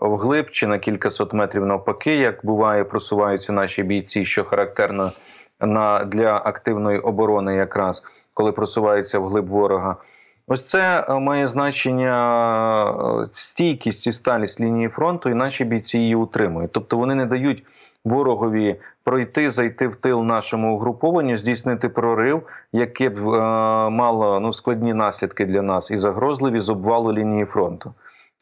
вглиб, 0.01 0.49
чи 0.49 0.67
на 0.67 0.79
кілька 0.79 1.09
сот 1.09 1.33
метрів 1.33 1.65
навпаки, 1.65 2.15
як 2.15 2.45
буває, 2.45 2.83
просуваються 2.83 3.53
наші 3.53 3.83
бійці, 3.83 4.25
що 4.25 4.43
характерно 4.43 5.11
на 5.59 6.03
для 6.03 6.35
активної 6.45 6.99
оборони, 6.99 7.55
якраз 7.55 8.03
коли 8.33 8.51
просуваються 8.51 9.19
вглиб 9.19 9.47
ворога. 9.47 9.95
Ось 10.47 10.65
це 10.65 11.05
е, 11.09 11.19
має 11.19 11.47
значення 11.47 12.15
е, 12.89 13.25
стійкість 13.31 14.07
і 14.07 14.11
сталість 14.11 14.61
лінії 14.61 14.89
фронту, 14.89 15.29
і 15.29 15.33
наші 15.33 15.65
бійці 15.65 15.99
її 15.99 16.15
утримують. 16.15 16.71
Тобто 16.71 16.97
вони 16.97 17.15
не 17.15 17.25
дають 17.25 17.63
ворогові 18.05 18.75
пройти, 19.03 19.49
зайти 19.49 19.87
в 19.87 19.95
тил 19.95 20.23
нашому 20.23 20.75
угрупованню, 20.75 21.37
здійснити 21.37 21.89
прорив, 21.89 22.43
яке 22.73 23.09
б 23.09 23.17
е, 23.17 23.39
мало 23.89 24.39
ну, 24.39 24.53
складні 24.53 24.93
наслідки 24.93 25.45
для 25.45 25.61
нас 25.61 25.91
і 25.91 25.97
загрозливі 25.97 26.59
з 26.59 26.69
обвалу 26.69 27.13
лінії 27.13 27.45
фронту. 27.45 27.93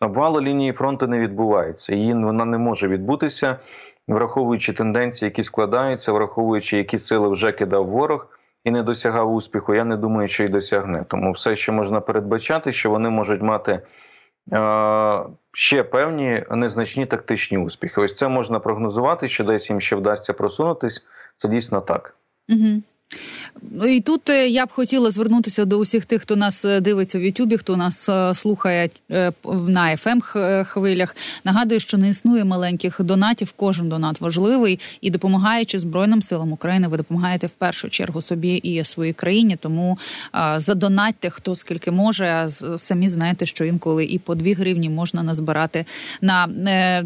Обвалу 0.02 0.42
лінії 0.42 0.72
фронту 0.72 1.08
не 1.08 1.20
відбувається, 1.20 1.96
її 1.96 2.14
вона 2.14 2.46
не 2.46 2.58
може 2.58 2.88
відбутися, 2.88 3.60
враховуючи 4.08 4.74
тенденції, 4.74 5.28
які 5.28 5.44
складаються, 5.44 6.12
враховуючи, 6.12 6.78
які 6.78 6.98
сили 6.98 7.30
вже 7.30 7.52
кидав 7.52 7.88
ворог 7.88 8.28
і 8.64 8.72
не 8.72 8.84
досягав 8.84 9.34
успіху, 9.34 9.74
я 9.74 9.86
не 9.86 9.98
думаю, 9.98 10.28
що 10.28 10.44
й 10.44 10.48
досягне. 10.50 11.06
Тому 11.08 11.32
все, 11.32 11.56
що 11.56 11.74
можна 11.74 12.02
передбачати, 12.02 12.72
що 12.72 12.90
вони 12.90 13.10
можуть 13.10 13.42
мати 13.42 13.82
е, 14.54 15.24
ще 15.52 15.84
певні 15.84 16.44
незначні 16.52 17.06
тактичні 17.06 17.58
успіхи. 17.58 18.02
Ось 18.02 18.16
це 18.16 18.28
можна 18.28 18.60
прогнозувати, 18.60 19.28
що 19.28 19.44
десь 19.44 19.70
їм 19.70 19.82
ще 19.82 19.96
вдасться 19.96 20.34
просунутись. 20.34 21.04
Це 21.38 21.50
дійсно 21.50 21.82
так. 21.82 22.16
Угу. 22.50 22.82
Ну, 23.72 23.88
і 23.88 24.00
тут 24.00 24.30
е, 24.30 24.50
я 24.50 24.66
б 24.66 24.70
хотіла 24.72 25.12
звернутися 25.12 25.66
до 25.66 25.78
усіх 25.78 26.06
тих, 26.06 26.22
хто 26.22 26.36
нас 26.36 26.66
е, 26.66 26.82
дивиться 26.82 27.20
в 27.20 27.22
Ютубі, 27.22 27.58
хто 27.58 27.78
нас 27.78 28.10
е, 28.10 28.36
слухає 28.36 28.90
на 29.68 29.96
fm 29.96 30.64
хвилях. 30.64 31.16
Нагадую, 31.44 31.80
що 31.80 31.98
не 31.98 32.10
існує 32.10 32.46
маленьких 32.46 33.02
донатів. 33.02 33.54
Кожен 33.56 33.90
донат 33.90 34.22
важливий 34.22 34.80
і 35.02 35.10
допомагаючи 35.10 35.80
Збройним 35.80 36.22
силам 36.22 36.52
України, 36.52 36.88
ви 36.88 36.98
допомагаєте 36.98 37.48
в 37.48 37.50
першу 37.50 37.90
чергу 37.90 38.22
собі 38.22 38.56
і 38.56 38.84
своїй 38.84 39.14
країні. 39.14 39.58
Тому 39.60 39.98
задонатьте 40.58 41.30
хто 41.30 41.56
скільки 41.56 41.92
може. 41.92 42.26
А 42.26 42.50
самі 42.78 43.10
знаєте, 43.10 43.46
що 43.46 43.66
інколи 43.66 44.06
і 44.06 44.20
по 44.20 44.36
дві 44.36 44.54
гривні 44.54 44.90
можна 44.90 45.24
назбирати 45.24 45.86
на 46.22 46.48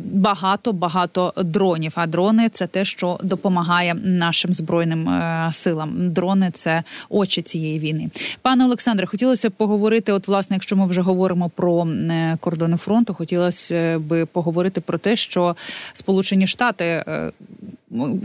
багато 0.06 0.74
багато 0.74 1.34
дронів. 1.38 1.92
А 1.96 2.08
дрони 2.08 2.50
це 2.50 2.68
те, 2.68 2.86
що 2.86 3.20
допомагає 3.24 3.94
нашим 3.94 4.54
збройним 4.54 5.22
силам 5.52 5.93
дрони 5.94 6.50
це 6.54 6.84
очі 7.10 7.42
цієї 7.42 7.80
війни. 7.80 8.10
Пане 8.42 8.66
Олександре, 8.66 9.06
хотілося 9.06 9.50
б 9.50 9.52
поговорити. 9.52 10.12
От, 10.12 10.28
власне, 10.28 10.56
якщо 10.56 10.76
ми 10.76 10.86
вже 10.88 11.02
говоримо 11.02 11.50
про 11.50 11.88
е, 11.88 12.38
кордони 12.40 12.78
фронту, 12.78 13.14
хотілося 13.14 14.00
б 14.00 14.26
поговорити 14.26 14.82
про 14.82 14.98
те, 14.98 15.16
що 15.16 15.56
Сполучені 15.94 16.48
Штати 16.48 16.86
е, 16.86 17.32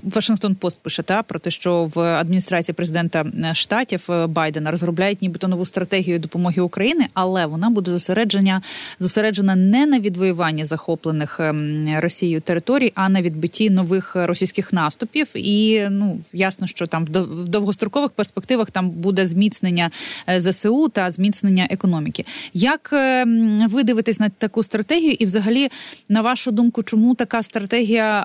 Вашингтон 0.03 0.55
Пост 0.55 0.79
пише 0.79 1.03
та 1.03 1.23
про 1.23 1.41
те, 1.41 1.51
що 1.51 1.85
в 1.95 2.01
адміністрації 2.01 2.75
президента 2.75 3.25
е, 3.45 3.55
штатів 3.55 4.05
е, 4.11 4.27
Байдена 4.27 4.71
розробляють 4.71 5.23
нібито 5.23 5.49
нову 5.49 5.65
стратегію 5.65 6.19
допомоги 6.19 6.63
Україні, 6.63 7.07
але 7.15 7.47
вона 7.47 7.71
буде 7.71 7.91
зосереджена 7.91 8.63
зосереджена 8.99 9.57
не 9.57 9.87
на 9.87 10.01
відвоюванні 10.01 10.65
захоплених 10.65 11.41
ем, 11.41 11.89
Росією 11.99 12.41
територій, 12.41 12.93
а 12.95 13.09
на 13.09 13.23
відбитті 13.23 13.71
нових 13.71 14.17
російських 14.17 14.73
наступів. 14.73 15.29
І 15.35 15.87
ну 15.91 16.19
ясно, 16.33 16.67
що 16.67 16.87
там 16.87 17.05
в 17.05 17.11
довгострокових 17.49 18.11
перспективах 18.11 18.71
там 18.71 18.91
буде 18.91 19.27
зміцнення 19.27 19.91
е, 20.29 20.41
ЗСУ 20.41 20.89
та 20.89 21.11
зміцнення 21.11 21.69
економіки. 21.71 22.25
Як 22.55 22.91
ем, 22.93 23.69
ви 23.69 23.83
дивитесь 23.83 24.21
на 24.21 24.29
таку 24.29 24.63
стратегію, 24.63 25.13
і 25.13 25.25
взагалі, 25.25 25.69
на 26.09 26.21
вашу 26.21 26.51
думку, 26.51 26.83
чому 26.83 27.15
така 27.15 27.43
стратегія 27.43 28.25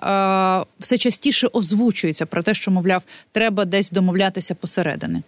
все 0.79 0.97
частіше? 0.97 1.32
Частіше 1.33 1.57
озвучується 1.57 2.25
про 2.25 2.43
те, 2.43 2.53
що 2.53 2.71
мовляв, 2.71 3.03
треба 3.31 3.65
десь 3.65 3.91
домовлятися 3.91 4.55
посередини? 4.55 5.23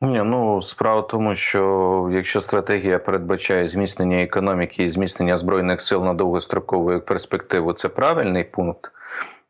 Ні, 0.00 0.22
ну 0.24 0.62
справа 0.62 1.00
в 1.00 1.08
тому, 1.08 1.34
що 1.34 2.10
якщо 2.12 2.40
стратегія 2.40 2.98
передбачає 2.98 3.68
зміцнення 3.68 4.22
економіки 4.22 4.84
і 4.84 4.88
зміцнення 4.88 5.36
збройних 5.36 5.80
сил 5.80 6.04
на 6.04 6.14
довгострокову 6.14 7.00
перспективу, 7.00 7.72
це 7.72 7.88
правильний 7.88 8.44
пункт. 8.44 8.92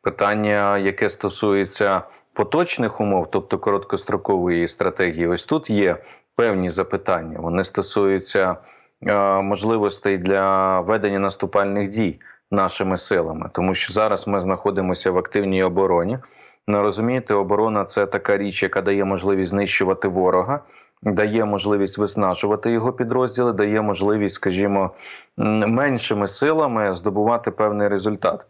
Питання, 0.01 0.77
яке 0.77 1.09
стосується 1.09 2.01
поточних 2.33 3.01
умов, 3.01 3.27
тобто 3.31 3.57
короткострокової 3.57 4.67
стратегії, 4.67 5.27
ось 5.27 5.45
тут 5.45 5.69
є 5.69 5.97
певні 6.35 6.69
запитання. 6.69 7.39
Вони 7.39 7.63
стосуються 7.63 8.55
е, 9.01 9.41
можливостей 9.41 10.17
для 10.17 10.79
ведення 10.81 11.19
наступальних 11.19 11.89
дій 11.89 12.19
нашими 12.51 12.97
силами, 12.97 13.49
тому 13.53 13.73
що 13.73 13.93
зараз 13.93 14.27
ми 14.27 14.39
знаходимося 14.39 15.11
в 15.11 15.17
активній 15.17 15.63
обороні. 15.63 16.19
Ну, 16.67 16.81
розумієте, 16.81 17.33
оборона 17.33 17.85
це 17.85 18.05
така 18.05 18.37
річ, 18.37 18.63
яка 18.63 18.81
дає 18.81 19.05
можливість 19.05 19.49
знищувати 19.49 20.07
ворога. 20.07 20.59
дає 21.01 21.45
можливість 21.45 21.97
виснажувати 21.97 22.71
його 22.71 22.93
підрозділи, 22.93 23.53
дає 23.53 23.81
можливість, 23.81 24.35
скажімо, 24.35 24.91
меншими 25.37 26.27
силами 26.27 26.95
здобувати 26.95 27.51
певний 27.51 27.87
результат. 27.87 28.45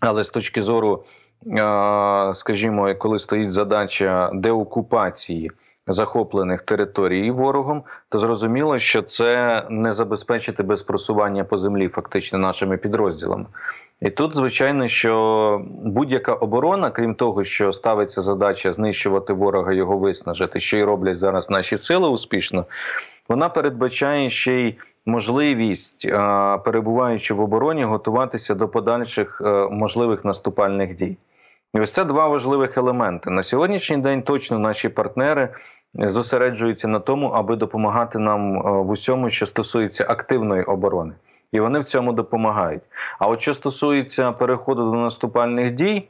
Але 0.00 0.22
з 0.22 0.28
точки 0.28 0.62
зору, 0.62 1.04
скажімо, 2.34 2.94
коли 2.98 3.18
стоїть 3.18 3.52
задача 3.52 4.30
деокупації 4.34 5.50
захоплених 5.88 6.62
територій 6.62 7.30
ворогом, 7.30 7.82
то 8.08 8.18
зрозуміло, 8.18 8.78
що 8.78 9.02
це 9.02 9.64
не 9.70 9.92
забезпечити 9.92 10.62
без 10.62 10.82
просування 10.82 11.44
по 11.44 11.56
землі, 11.56 11.88
фактично 11.88 12.38
нашими 12.38 12.76
підрозділами. 12.76 13.46
І 14.00 14.10
тут, 14.10 14.36
звичайно, 14.36 14.88
що 14.88 15.62
будь-яка 15.84 16.32
оборона, 16.32 16.90
крім 16.90 17.14
того, 17.14 17.44
що 17.44 17.72
ставиться 17.72 18.22
задача 18.22 18.72
знищувати 18.72 19.32
ворога, 19.32 19.72
його 19.72 19.98
виснажити, 19.98 20.60
що 20.60 20.76
й 20.76 20.82
роблять 20.82 21.16
зараз 21.16 21.50
наші 21.50 21.76
сили 21.76 22.08
успішно, 22.08 22.66
вона 23.28 23.48
передбачає 23.48 24.30
ще 24.30 24.52
й 24.52 24.74
можливість, 25.06 26.10
перебуваючи 26.64 27.34
в 27.34 27.40
обороні, 27.40 27.84
готуватися 27.84 28.54
до 28.54 28.68
подальших 28.68 29.42
е, 29.44 29.68
можливих 29.70 30.24
наступальних 30.24 30.96
дій. 30.96 31.16
І 31.74 31.80
ось 31.80 31.90
це 31.90 32.04
два 32.04 32.28
важливих 32.28 32.78
елементи. 32.78 33.30
На 33.30 33.42
сьогоднішній 33.42 33.96
день 33.96 34.22
точно 34.22 34.58
наші 34.58 34.88
партнери 34.88 35.48
зосереджуються 35.98 36.88
на 36.88 37.00
тому, 37.00 37.26
аби 37.28 37.56
допомагати 37.56 38.18
нам 38.18 38.56
е, 38.56 38.70
в 38.70 38.90
усьому, 38.90 39.30
що 39.30 39.46
стосується 39.46 40.06
активної 40.08 40.62
оборони. 40.62 41.12
І 41.52 41.60
вони 41.60 41.78
в 41.78 41.84
цьому 41.84 42.12
допомагають. 42.12 42.82
А 43.18 43.26
от 43.26 43.40
що 43.40 43.54
стосується 43.54 44.32
переходу 44.32 44.90
до 44.90 44.96
наступальних 44.96 45.74
дій, 45.74 46.08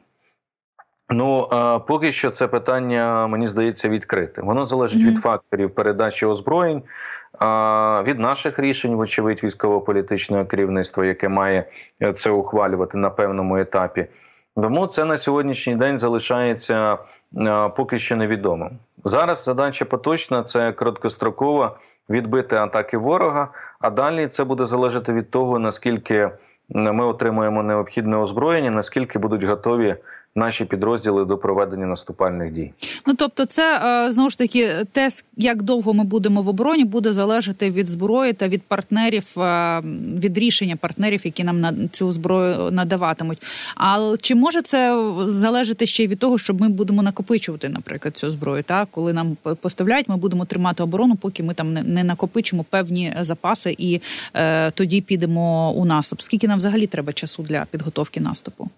ну 1.10 1.48
е, 1.52 1.78
поки 1.78 2.12
що 2.12 2.30
це 2.30 2.48
питання, 2.48 3.26
мені 3.26 3.46
здається, 3.46 3.88
відкрите. 3.88 4.42
Воно 4.42 4.66
залежить 4.66 5.02
mm-hmm. 5.02 5.10
від 5.10 5.18
факторів 5.18 5.74
передачі 5.74 6.26
озброєнь, 6.26 6.82
від 8.02 8.18
наших 8.18 8.58
рішень, 8.58 8.94
вочевидь, 8.94 9.44
військово-політичного 9.44 10.44
керівництва, 10.44 11.06
яке 11.06 11.28
має 11.28 11.64
це 12.14 12.30
ухвалювати 12.30 12.98
на 12.98 13.10
певному 13.10 13.56
етапі. 13.56 14.06
Тому 14.62 14.86
це 14.86 15.04
на 15.04 15.16
сьогоднішній 15.16 15.76
день 15.76 15.98
залишається 15.98 16.98
е, 17.36 17.68
поки 17.68 17.98
що 17.98 18.16
невідомим. 18.16 18.78
Зараз 19.04 19.44
задача 19.44 19.84
поточна 19.84 20.42
це 20.42 20.72
короткострокова 20.72 21.78
відбити 22.10 22.56
атаки 22.56 22.98
ворога, 22.98 23.48
а 23.80 23.90
далі 23.90 24.26
це 24.26 24.44
буде 24.44 24.66
залежати 24.66 25.12
від 25.12 25.30
того, 25.30 25.58
наскільки 25.58 26.30
ми 26.68 27.04
отримуємо 27.04 27.62
необхідне 27.62 28.16
озброєння, 28.16 28.70
наскільки 28.70 29.18
будуть 29.18 29.44
готові 29.44 29.96
наші 30.38 30.64
підрозділи 30.64 31.24
до 31.24 31.38
проведення 31.38 31.86
наступальних 31.86 32.52
дій. 32.52 32.70
Ну 33.06 33.14
тобто, 33.14 33.44
це 33.44 33.80
е, 33.84 34.12
знову 34.12 34.30
ж 34.30 34.38
таки 34.38 34.68
те, 34.92 35.08
як 35.36 35.62
довго 35.62 35.94
ми 35.94 36.04
будемо 36.04 36.42
в 36.42 36.48
обороні, 36.48 36.84
буде 36.84 37.12
залежати 37.12 37.70
від 37.70 37.86
зброї 37.86 38.32
та 38.32 38.48
від 38.48 38.62
партнерів, 38.62 39.38
е, 39.38 39.80
від 40.22 40.38
рішення 40.38 40.76
партнерів, 40.76 41.20
які 41.24 41.44
нам 41.44 41.60
на 41.60 41.74
цю 41.92 42.12
зброю 42.12 42.70
надаватимуть. 42.70 43.42
А 43.76 44.14
чи 44.22 44.34
може 44.34 44.62
це 44.62 45.12
залежати 45.24 45.86
ще 45.86 46.04
й 46.04 46.06
від 46.06 46.18
того, 46.18 46.38
щоб 46.38 46.60
ми 46.60 46.68
будемо 46.68 47.02
накопичувати, 47.02 47.68
наприклад, 47.68 48.16
цю 48.16 48.30
зброю? 48.30 48.62
Так, 48.62 48.88
коли 48.90 49.12
нам 49.12 49.36
поставляють, 49.60 50.08
ми 50.08 50.16
будемо 50.16 50.44
тримати 50.44 50.82
оборону, 50.82 51.16
поки 51.16 51.42
ми 51.42 51.54
там 51.54 51.72
не 51.72 52.04
накопичимо 52.04 52.64
певні 52.70 53.14
запаси, 53.20 53.74
і 53.78 54.00
е, 54.34 54.70
тоді 54.70 55.00
підемо 55.00 55.72
у 55.72 55.84
наступ. 55.84 56.20
Скільки 56.20 56.48
нам 56.48 56.58
взагалі 56.58 56.86
треба 56.86 57.12
часу 57.12 57.42
для 57.42 57.64
підготовки 57.70 58.20
наступу? 58.20 58.70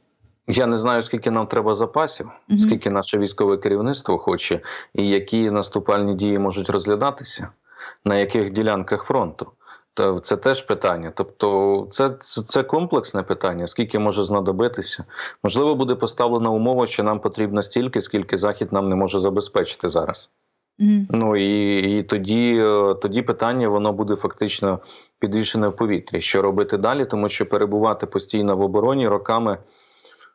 Я 0.51 0.67
не 0.67 0.77
знаю, 0.77 1.03
скільки 1.03 1.31
нам 1.31 1.47
треба 1.47 1.75
запасів, 1.75 2.27
mm 2.27 2.55
-hmm. 2.55 2.59
скільки 2.59 2.91
наше 2.91 3.19
військове 3.19 3.57
керівництво 3.57 4.19
хоче, 4.19 4.61
і 4.95 5.09
які 5.09 5.51
наступальні 5.51 6.15
дії 6.15 6.39
можуть 6.39 6.71
розглядатися, 6.71 7.49
на 8.05 8.17
яких 8.17 8.53
ділянках 8.53 9.05
фронту. 9.05 9.47
То 9.95 10.19
це 10.19 10.37
теж 10.37 10.63
питання. 10.63 11.13
Тобто, 11.15 11.89
це, 11.91 12.11
це 12.21 12.43
це, 12.43 12.63
комплексне 12.63 13.23
питання, 13.23 13.67
скільки 13.67 13.99
може 13.99 14.25
знадобитися. 14.25 15.05
Можливо, 15.45 15.75
буде 15.75 15.95
поставлена 15.95 16.51
умова, 16.51 16.87
що 16.87 17.03
нам 17.03 17.21
потрібно 17.21 17.63
стільки, 17.63 18.01
скільки 18.01 18.37
захід 18.37 18.73
нам 18.73 18.89
не 18.89 18.97
може 18.97 19.21
забезпечити 19.21 19.89
зараз. 19.89 20.31
Mm 20.81 20.87
-hmm. 20.87 21.07
Ну 21.11 21.37
і 21.37 21.99
і 21.99 22.03
тоді 22.03 22.57
е, 22.61 22.95
тоді 22.95 23.23
питання 23.23 23.69
воно 23.69 23.93
буде 23.93 24.17
фактично 24.17 24.79
підвішене 25.19 25.67
в 25.67 25.77
повітрі. 25.77 26.21
Що 26.21 26.43
робити 26.43 26.79
далі, 26.79 27.05
тому 27.07 27.29
що 27.29 27.47
перебувати 27.47 28.07
постійно 28.07 28.57
в 28.57 28.61
обороні 28.61 29.09
роками. 29.09 29.59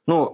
Ну, 0.08 0.32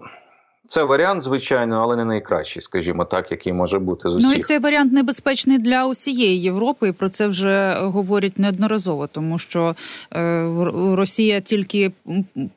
це 0.71 0.83
варіант, 0.83 1.23
звичайно, 1.23 1.81
але 1.81 1.95
не 1.95 2.05
найкращий, 2.05 2.61
скажімо 2.61 3.05
так, 3.05 3.31
який 3.31 3.53
може 3.53 3.79
бути 3.79 4.09
з 4.09 4.15
усіх. 4.15 4.29
Ну 4.29 4.33
і 4.33 4.39
цей 4.39 4.59
варіант 4.59 4.93
небезпечний 4.93 5.57
для 5.57 5.85
усієї 5.85 6.41
Європи, 6.41 6.87
і 6.87 6.91
про 6.91 7.09
це 7.09 7.27
вже 7.27 7.73
говорять 7.79 8.39
неодноразово, 8.39 9.07
тому 9.07 9.39
що 9.39 9.75
е, 10.15 10.47
Росія 10.95 11.41
тільки 11.41 11.91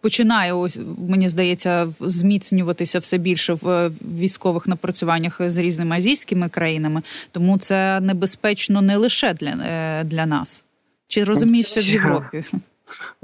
починає 0.00 0.52
ось 0.52 0.78
мені 1.08 1.28
здається 1.28 1.88
зміцнюватися 2.00 2.98
все 2.98 3.18
більше 3.18 3.52
в 3.52 3.68
е, 3.68 3.90
військових 4.18 4.66
напрацюваннях 4.66 5.50
з 5.50 5.58
різними 5.58 5.96
азійськими 5.96 6.48
країнами, 6.48 7.02
тому 7.32 7.58
це 7.58 8.00
небезпечно 8.00 8.82
не 8.82 8.96
лише 8.96 9.34
для, 9.34 9.50
е, 9.50 10.04
для 10.04 10.26
нас. 10.26 10.64
Чи 11.08 11.24
розуміється 11.24 11.80
в 11.80 11.84
Європі? 11.84 12.44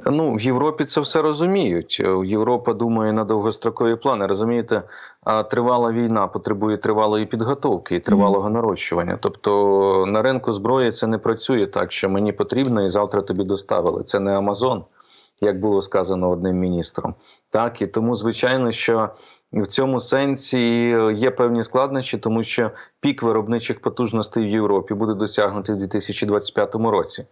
Ну, 0.07 0.35
в 0.35 0.40
Європі 0.40 0.85
це 0.85 1.01
все 1.01 1.23
розуміють. 1.23 2.01
Європа 2.25 2.73
думає 2.73 3.12
на 3.12 3.25
довгострокові 3.25 3.96
плани. 3.96 4.27
Розумієте, 4.27 4.83
а 5.25 5.42
тривала 5.42 5.92
війна 5.92 6.27
потребує 6.27 6.77
тривалої 6.77 7.27
підготовки 7.27 7.96
і 7.96 8.01
тривалого 8.01 8.51
нарощування. 8.51 9.18
Тобто 9.20 10.05
на 10.09 10.23
ринку 10.23 10.53
зброї 10.53 10.92
це 10.92 11.07
не 11.07 11.18
працює 11.18 11.66
так, 11.66 11.92
що 11.92 12.09
мені 12.09 12.33
потрібно, 12.33 12.85
і 12.85 12.88
завтра 12.88 13.23
тобі 13.23 13.44
доставили. 13.44 14.03
Це 14.03 14.20
не 14.20 14.38
Амазон, 14.38 14.85
як 15.40 15.61
було 15.61 15.83
сказано 15.83 16.31
одним 16.31 16.57
міністром. 16.57 17.14
Так 17.51 17.83
і 17.83 17.87
тому, 17.87 18.14
звичайно, 18.14 18.73
що 18.73 19.09
в 19.53 19.66
цьому 19.66 20.01
сенсі 20.01 20.61
є 21.14 21.31
певні 21.31 21.62
складнощі, 21.62 22.18
тому 22.18 22.42
що 22.42 22.70
пік 23.01 23.23
виробничих 23.23 23.81
потужностей 23.81 24.44
в 24.44 24.51
Європі 24.51 24.94
буде 24.94 25.14
досягнутий 25.14 25.75
у 25.75 25.79
2025 25.79 26.75
році 26.75 27.27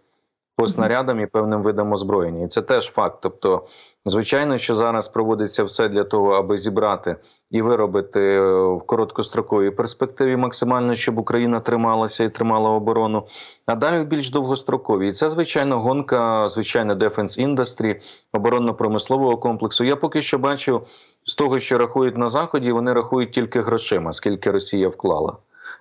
по 0.59 0.67
снарядам 0.67 1.19
і 1.19 1.25
певним 1.25 1.61
видам 1.61 1.93
озброєння. 1.93 2.45
І 2.45 2.47
це 2.47 2.61
теж 2.61 2.91
факт. 2.91 3.17
Тобто, 3.21 3.65
звичайно, 4.05 4.57
що 4.57 4.75
зараз 4.75 5.07
проводиться 5.07 5.63
все 5.63 5.87
для 5.87 6.03
того, 6.03 6.31
аби 6.31 6.57
зібрати 6.57 7.15
і 7.51 7.61
виробити 7.61 8.19
е, 8.21 8.63
в 8.63 8.81
короткостроковій 8.85 9.71
перспективі 9.71 10.35
максимально, 10.35 10.95
щоб 10.95 11.17
Україна 11.17 11.59
трималася 11.59 12.23
і 12.23 12.29
тримала 12.29 12.69
оборону. 12.69 13.27
А 13.65 13.75
далі 13.75 14.03
більш 14.03 14.29
довгостроковій. 14.29 15.09
І 15.09 15.13
це 15.13 15.29
звичайно 15.29 15.79
гонка, 15.79 16.49
звичайно, 16.49 16.95
defense 16.95 17.37
industry, 17.37 18.01
оборонно-промислового 18.33 19.37
комплексу. 19.37 19.83
Я 19.83 19.95
поки 19.95 20.21
що 20.21 20.37
бачу 20.37 20.81
з 21.23 21.35
того, 21.35 21.59
що 21.59 21.77
рахують 21.77 22.17
на 22.17 22.29
заході, 22.29 22.71
вони 22.71 22.93
рахують 22.93 23.31
тільки 23.31 23.61
грошима, 23.61 24.13
скільки 24.13 24.51
Росія 24.51 24.89
вклала. 24.89 25.37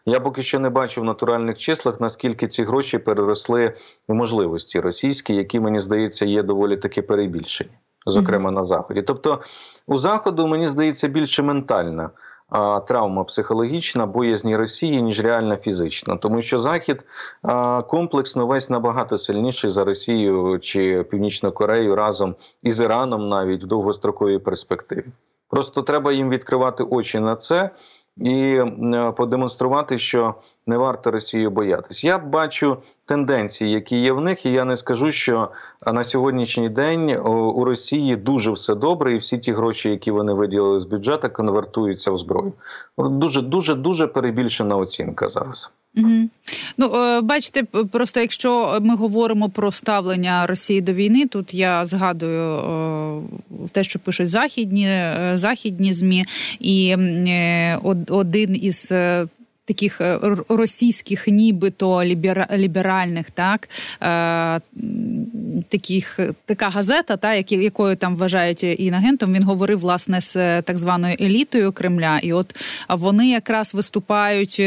Я 0.07 0.21
поки 0.21 0.43
що 0.43 0.59
не 0.61 0.71
бачу 0.71 1.01
в 1.01 1.05
натуральних 1.05 1.59
числах, 1.59 2.01
наскільки 2.01 2.49
ці 2.49 2.65
гроші 2.65 2.99
переросли 2.99 3.75
в 4.09 4.15
можливості 4.15 4.81
російські, 4.81 5.35
які 5.35 5.61
мені 5.61 5.81
здається 5.81 6.27
є 6.27 6.43
доволі 6.43 6.77
таки 6.77 7.03
перебільшені, 7.03 7.71
зокрема 8.07 8.51
на 8.51 8.65
заході. 8.65 9.03
Тобто 9.03 9.41
у 9.87 9.99
заходу 9.99 10.47
мені 10.47 10.69
здається 10.69 11.09
більше 11.09 11.43
ментальна. 11.43 12.11
А, 12.51 12.81
травма 12.81 13.25
психологічна, 13.25 14.07
боязні 14.07 14.57
Росії, 14.57 15.03
ніж 15.03 15.21
реальна 15.21 15.57
фізична, 15.57 16.17
тому 16.17 16.43
що 16.43 16.59
Захід 16.59 17.05
а, 17.43 17.83
комплексно 17.83 18.47
весь 18.47 18.71
набагато 18.71 19.19
сильніший 19.19 19.71
за 19.71 19.85
Росію 19.85 20.59
чи 20.63 21.03
Північну 21.03 21.53
Корею 21.53 21.97
разом 21.97 22.35
із 22.63 22.81
Іраном, 22.81 23.29
навіть 23.29 23.65
в 23.65 23.67
довгостроковій 23.67 24.39
перспективі. 24.39 25.05
Просто 25.49 25.83
треба 25.83 26.13
їм 26.13 26.31
відкривати 26.31 26.83
очі 26.83 27.21
на 27.21 27.37
це 27.37 27.71
і 28.21 28.63
подемонструвати, 29.17 29.99
що 29.99 30.35
не 30.67 30.77
варто 30.77 31.11
Росію 31.11 31.51
боятись. 31.51 32.05
Я 32.05 32.19
бачу 32.19 32.77
тенденції, 33.05 33.71
які 33.71 34.01
є 34.01 34.13
в 34.13 34.21
них, 34.21 34.47
і 34.47 34.53
я 34.53 34.65
не 34.65 34.77
скажу, 34.77 35.13
що 35.13 35.49
на 35.87 36.05
сьогоднішній 36.05 36.69
день 36.69 37.11
у 37.27 37.65
Росії 37.65 38.17
дуже 38.17 38.53
все 38.53 38.75
добре, 38.75 39.15
і 39.15 39.17
всі 39.17 39.39
ті 39.39 39.53
гроші, 39.53 39.91
які 39.91 40.11
вони 40.11 40.33
виділили 40.33 40.81
з 40.81 40.85
бюджету, 40.85 41.31
конвертуються 41.31 42.13
в 42.13 42.17
зброю. 42.17 42.53
Дуже 42.99 43.43
дуже 43.43 43.75
дуже 43.75 44.07
перебільшена 44.07 44.77
оцінка 44.77 45.29
зараз. 45.29 45.73
Угу. 45.99 46.29
Ну, 46.79 46.95
е, 46.97 47.21
бачите, 47.21 47.63
просто 47.63 48.21
якщо 48.21 48.79
ми 48.83 48.97
говоримо 48.97 49.49
про 49.49 49.73
ставлення 49.73 50.47
Росії 50.47 50.81
до 50.81 50.93
війни, 50.93 51.27
тут 51.27 51.55
я 51.55 51.87
згадую 51.87 52.59
е, 52.59 53.69
те, 53.73 53.85
що 53.85 53.99
пишуть 53.99 54.29
західні 54.29 54.87
е, 54.89 55.33
західні 55.37 55.93
змі, 55.93 56.25
і 56.61 56.97
один 58.09 58.57
із 58.57 58.93
таких 59.69 60.01
е, 60.01 60.19
російських, 60.49 61.29
нібито 61.29 62.05
ліберальних, 62.53 63.31
так 63.31 63.69
е, 64.03 64.61
таких 65.69 66.21
така 66.45 66.69
газета, 66.69 67.17
та 67.17 67.35
якою 67.35 67.97
там 67.97 68.17
вважають 68.17 68.63
інагентом, 68.63 69.35
він 69.35 69.43
говорив 69.43 69.79
власне 69.79 70.21
з 70.21 70.63
так 70.63 70.79
званою 70.79 71.17
елітою 71.21 71.73
Кремля, 71.73 72.19
і 72.23 72.33
от 72.33 72.57
вони 72.89 73.29
якраз 73.29 73.75
виступають. 73.75 74.63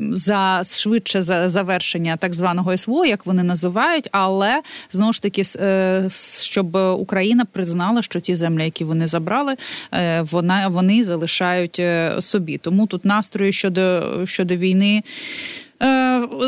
Е, 0.00 0.04
за 0.12 0.62
швидше 0.64 1.22
за 1.22 1.48
завершення 1.48 2.16
так 2.16 2.34
званого 2.34 2.76
СВО, 2.76 3.04
як 3.04 3.26
вони 3.26 3.42
називають, 3.42 4.08
але 4.12 4.62
знову 4.90 5.12
ж 5.12 5.22
таки, 5.22 5.42
е, 5.56 6.08
щоб 6.40 6.76
Україна 6.98 7.44
признала, 7.44 8.02
що 8.02 8.20
ті 8.20 8.36
землі, 8.36 8.64
які 8.64 8.84
вони 8.84 9.06
забрали, 9.06 9.54
е, 9.92 10.22
вона 10.22 10.68
вони 10.68 11.04
залишають 11.04 11.80
собі. 12.20 12.58
Тому 12.58 12.86
тут 12.86 13.04
настрої 13.04 13.52
щодо 13.52 14.02
щодо 14.24 14.56
війни. 14.56 15.02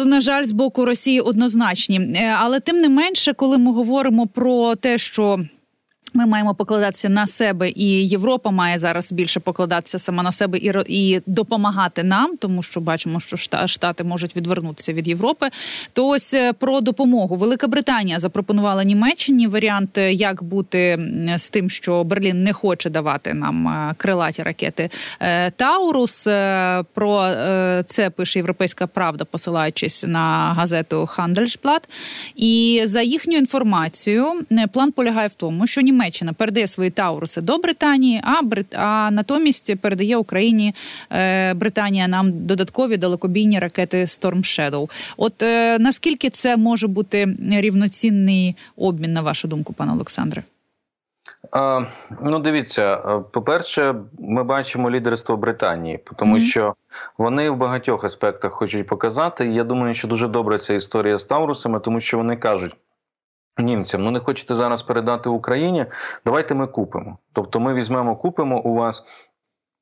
На 0.04 0.20
жаль, 0.20 0.44
з 0.44 0.52
боку 0.52 0.84
Росії 0.84 1.20
однозначні, 1.20 2.20
але 2.38 2.60
тим 2.60 2.76
не 2.76 2.88
менше, 2.88 3.32
коли 3.32 3.58
ми 3.58 3.72
говоримо 3.72 4.26
про 4.26 4.74
те, 4.74 4.98
що 4.98 5.44
ми 6.14 6.26
маємо 6.26 6.54
покладатися 6.54 7.08
на 7.08 7.26
себе, 7.26 7.70
і 7.70 8.08
Європа 8.08 8.50
має 8.50 8.78
зараз 8.78 9.12
більше 9.12 9.40
покладатися 9.40 9.98
сама 9.98 10.22
на 10.22 10.32
себе 10.32 10.58
і 10.58 10.72
і 10.88 11.20
допомагати 11.26 12.02
нам, 12.02 12.36
тому 12.36 12.62
що 12.62 12.80
бачимо, 12.80 13.20
що 13.20 13.36
Штати 13.66 14.04
можуть 14.04 14.36
відвернутися 14.36 14.92
від 14.92 15.08
Європи. 15.08 15.48
То 15.92 16.08
ось 16.08 16.34
е, 16.34 16.52
про 16.52 16.80
допомогу 16.80 17.36
Велика 17.36 17.66
Британія 17.66 18.20
запропонувала 18.20 18.84
Німеччині 18.84 19.46
варіант, 19.46 19.98
е, 19.98 20.12
як 20.12 20.42
бути 20.42 20.98
з 21.36 21.50
тим, 21.50 21.70
що 21.70 22.04
Берлін 22.04 22.44
не 22.44 22.52
хоче 22.52 22.90
давати 22.90 23.34
нам 23.34 23.68
е, 23.68 23.94
крилаті 23.96 24.42
ракети 24.42 24.90
Таурус. 25.56 26.22
Про 26.94 27.28
це 27.86 28.10
пише 28.16 28.38
Європейська 28.38 28.86
Правда, 28.86 29.24
посилаючись 29.24 30.04
на 30.06 30.54
газету 30.56 31.06
Хандельшплат. 31.06 31.88
І 32.36 32.82
за 32.84 33.02
їхню 33.02 33.36
інформацією, 33.36 34.26
план 34.72 34.92
полягає 34.92 35.28
в 35.28 35.34
тому, 35.34 35.66
що 35.66 35.80
Німеччина 35.80 35.97
Німеччина 35.98 36.32
передає 36.32 36.66
свої 36.66 36.90
Тауруси 36.90 37.40
до 37.40 37.58
Британії, 37.58 38.20
а 38.24 38.42
Брит... 38.42 38.74
а 38.74 39.10
натомість 39.10 39.80
передає 39.80 40.16
Україні 40.16 40.74
е, 41.12 41.54
Британія 41.54 42.08
нам 42.08 42.46
додаткові 42.46 42.96
далекобійні 42.96 43.58
ракети 43.58 44.04
Storm 44.04 44.36
Shadow. 44.36 44.90
От 45.16 45.42
е, 45.42 45.78
наскільки 45.78 46.30
це 46.30 46.56
може 46.56 46.86
бути 46.86 47.36
рівноцінний 47.50 48.56
обмін, 48.76 49.12
на 49.12 49.22
вашу 49.22 49.48
думку, 49.48 49.72
пане 49.72 49.92
Олександре? 49.92 50.42
А, 51.52 51.82
Ну, 52.22 52.38
дивіться, 52.38 52.96
по-перше, 53.32 53.94
ми 54.18 54.44
бачимо 54.44 54.90
лідерство 54.90 55.36
Британії, 55.36 56.00
тому 56.16 56.36
mm-hmm. 56.36 56.50
що 56.50 56.74
вони 57.18 57.50
в 57.50 57.56
багатьох 57.56 58.04
аспектах 58.04 58.52
хочуть 58.52 58.86
показати. 58.86 59.48
І 59.48 59.54
я 59.54 59.64
думаю, 59.64 59.94
що 59.94 60.08
дуже 60.08 60.28
добра 60.28 60.58
ця 60.58 60.74
історія 60.74 61.18
з 61.18 61.24
Таурусами, 61.24 61.80
тому 61.80 62.00
що 62.00 62.16
вони 62.16 62.36
кажуть 62.36 62.76
німцям, 63.58 64.02
ну 64.02 64.10
не 64.10 64.20
хочете 64.20 64.54
зараз 64.54 64.82
передати 64.82 65.28
Україні, 65.28 65.86
давайте 66.24 66.54
ми 66.54 66.66
купимо. 66.66 67.18
Тобто 67.32 67.60
ми 67.60 67.74
візьмемо, 67.74 68.16
купимо 68.16 68.60
у 68.60 68.74
вас 68.74 69.04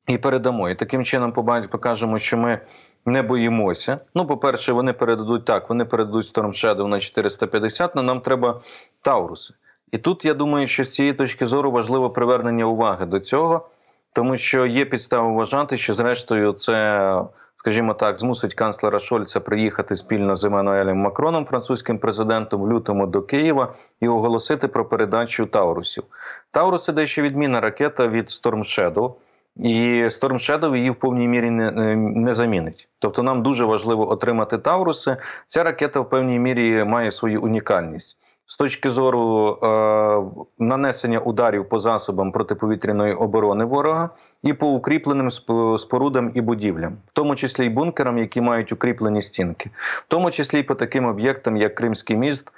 і 0.07 0.19
передамо. 0.19 0.71
І 0.71 0.75
таким 0.75 1.05
чином 1.05 1.33
покажемо, 1.71 2.19
що 2.19 2.37
ми 2.37 2.61
не 3.07 3.23
боїмося. 3.23 4.01
Ну, 4.15 4.27
по-перше, 4.27 4.73
вони 4.73 4.93
передадуть 4.93 5.45
так, 5.45 5.69
вони 5.69 5.85
передадуть 5.85 6.35
Storm 6.35 6.49
Shadow 6.49 6.87
на 6.87 7.01
450, 7.01 7.91
але 7.95 8.05
нам 8.05 8.21
треба 8.21 8.61
Тауруси. 9.03 9.55
І 9.93 9.99
тут 9.99 10.25
я 10.25 10.35
думаю, 10.35 10.67
що 10.67 10.85
з 10.85 10.91
цієї 10.91 11.15
точки 11.15 11.47
зору 11.47 11.71
важливо 11.71 12.11
привернення 12.11 12.65
уваги 12.65 13.07
до 13.07 13.21
цього, 13.21 13.69
тому 14.12 14.37
що 14.37 14.67
є 14.67 14.85
підстави 14.85 15.33
вважати, 15.33 15.77
що 15.77 15.95
зрештою 15.95 16.53
це 16.53 17.23
скажімо 17.66 17.94
так, 17.94 18.18
змусить 18.18 18.55
канцлера 18.55 18.98
Шольца 18.98 19.40
приїхати 19.40 19.96
спільно 19.96 20.37
з 20.37 20.44
Еммануелем 20.44 20.96
Макроном, 20.96 21.46
французьким 21.46 21.98
президентом, 21.98 22.62
в 22.62 22.72
лютому 22.72 23.07
до 23.07 23.22
Києва 23.22 23.74
і 24.00 24.09
оголосити 24.09 24.68
про 24.68 24.85
передачу 24.85 25.46
Таурусів. 25.46 26.05
Таурус 26.50 26.85
це 26.85 26.92
дещо 26.92 27.22
відмінна 27.22 27.61
ракета 27.61 28.09
від 28.09 28.24
Storm 28.26 28.59
Shadow. 28.59 29.14
І 29.57 30.05
Storm 30.05 30.33
Shadow 30.33 30.76
її 30.76 30.90
в 30.90 30.94
повній 30.94 31.29
мірі 31.29 31.50
не, 31.50 31.96
не 31.96 32.35
замінить. 32.35 32.88
Тобто 32.98 33.22
нам 33.22 33.42
дуже 33.42 33.64
важливо 33.64 34.11
отримати 34.11 34.59
Тауруси. 34.59 35.16
Ця 35.46 35.62
ракета 35.62 36.00
в 36.00 36.11
певній 36.11 36.38
мірі 36.38 36.85
має 36.85 37.12
свою 37.12 37.42
унікальність 37.42 38.18
з 38.47 38.57
точки 38.57 38.91
зору 38.91 39.49
е, 39.63 40.43
нанесення 40.59 41.19
ударів 41.19 41.69
по 41.69 41.79
засобам 41.79 42.33
протиповітряної 42.33 43.15
оборони 43.15 43.65
ворога 43.65 44.11
і 44.43 44.53
по 44.53 44.69
укріпленим 44.69 45.31
спорудам 45.79 46.31
і 46.35 46.41
будівлям, 46.41 46.93
в 47.07 47.13
тому 47.13 47.37
числі 47.37 47.67
й 47.67 47.69
бункерам, 47.69 48.19
які 48.19 48.41
мають 48.41 48.73
укріплені 48.73 49.23
стінки, 49.23 49.71
в 49.77 50.05
тому 50.09 50.31
числі 50.31 50.59
й 50.59 50.63
по 50.63 50.75
таким 50.75 51.07
об'єктам, 51.07 51.57
як 51.57 51.75
Кримський 51.75 52.17
міст, 52.17 52.51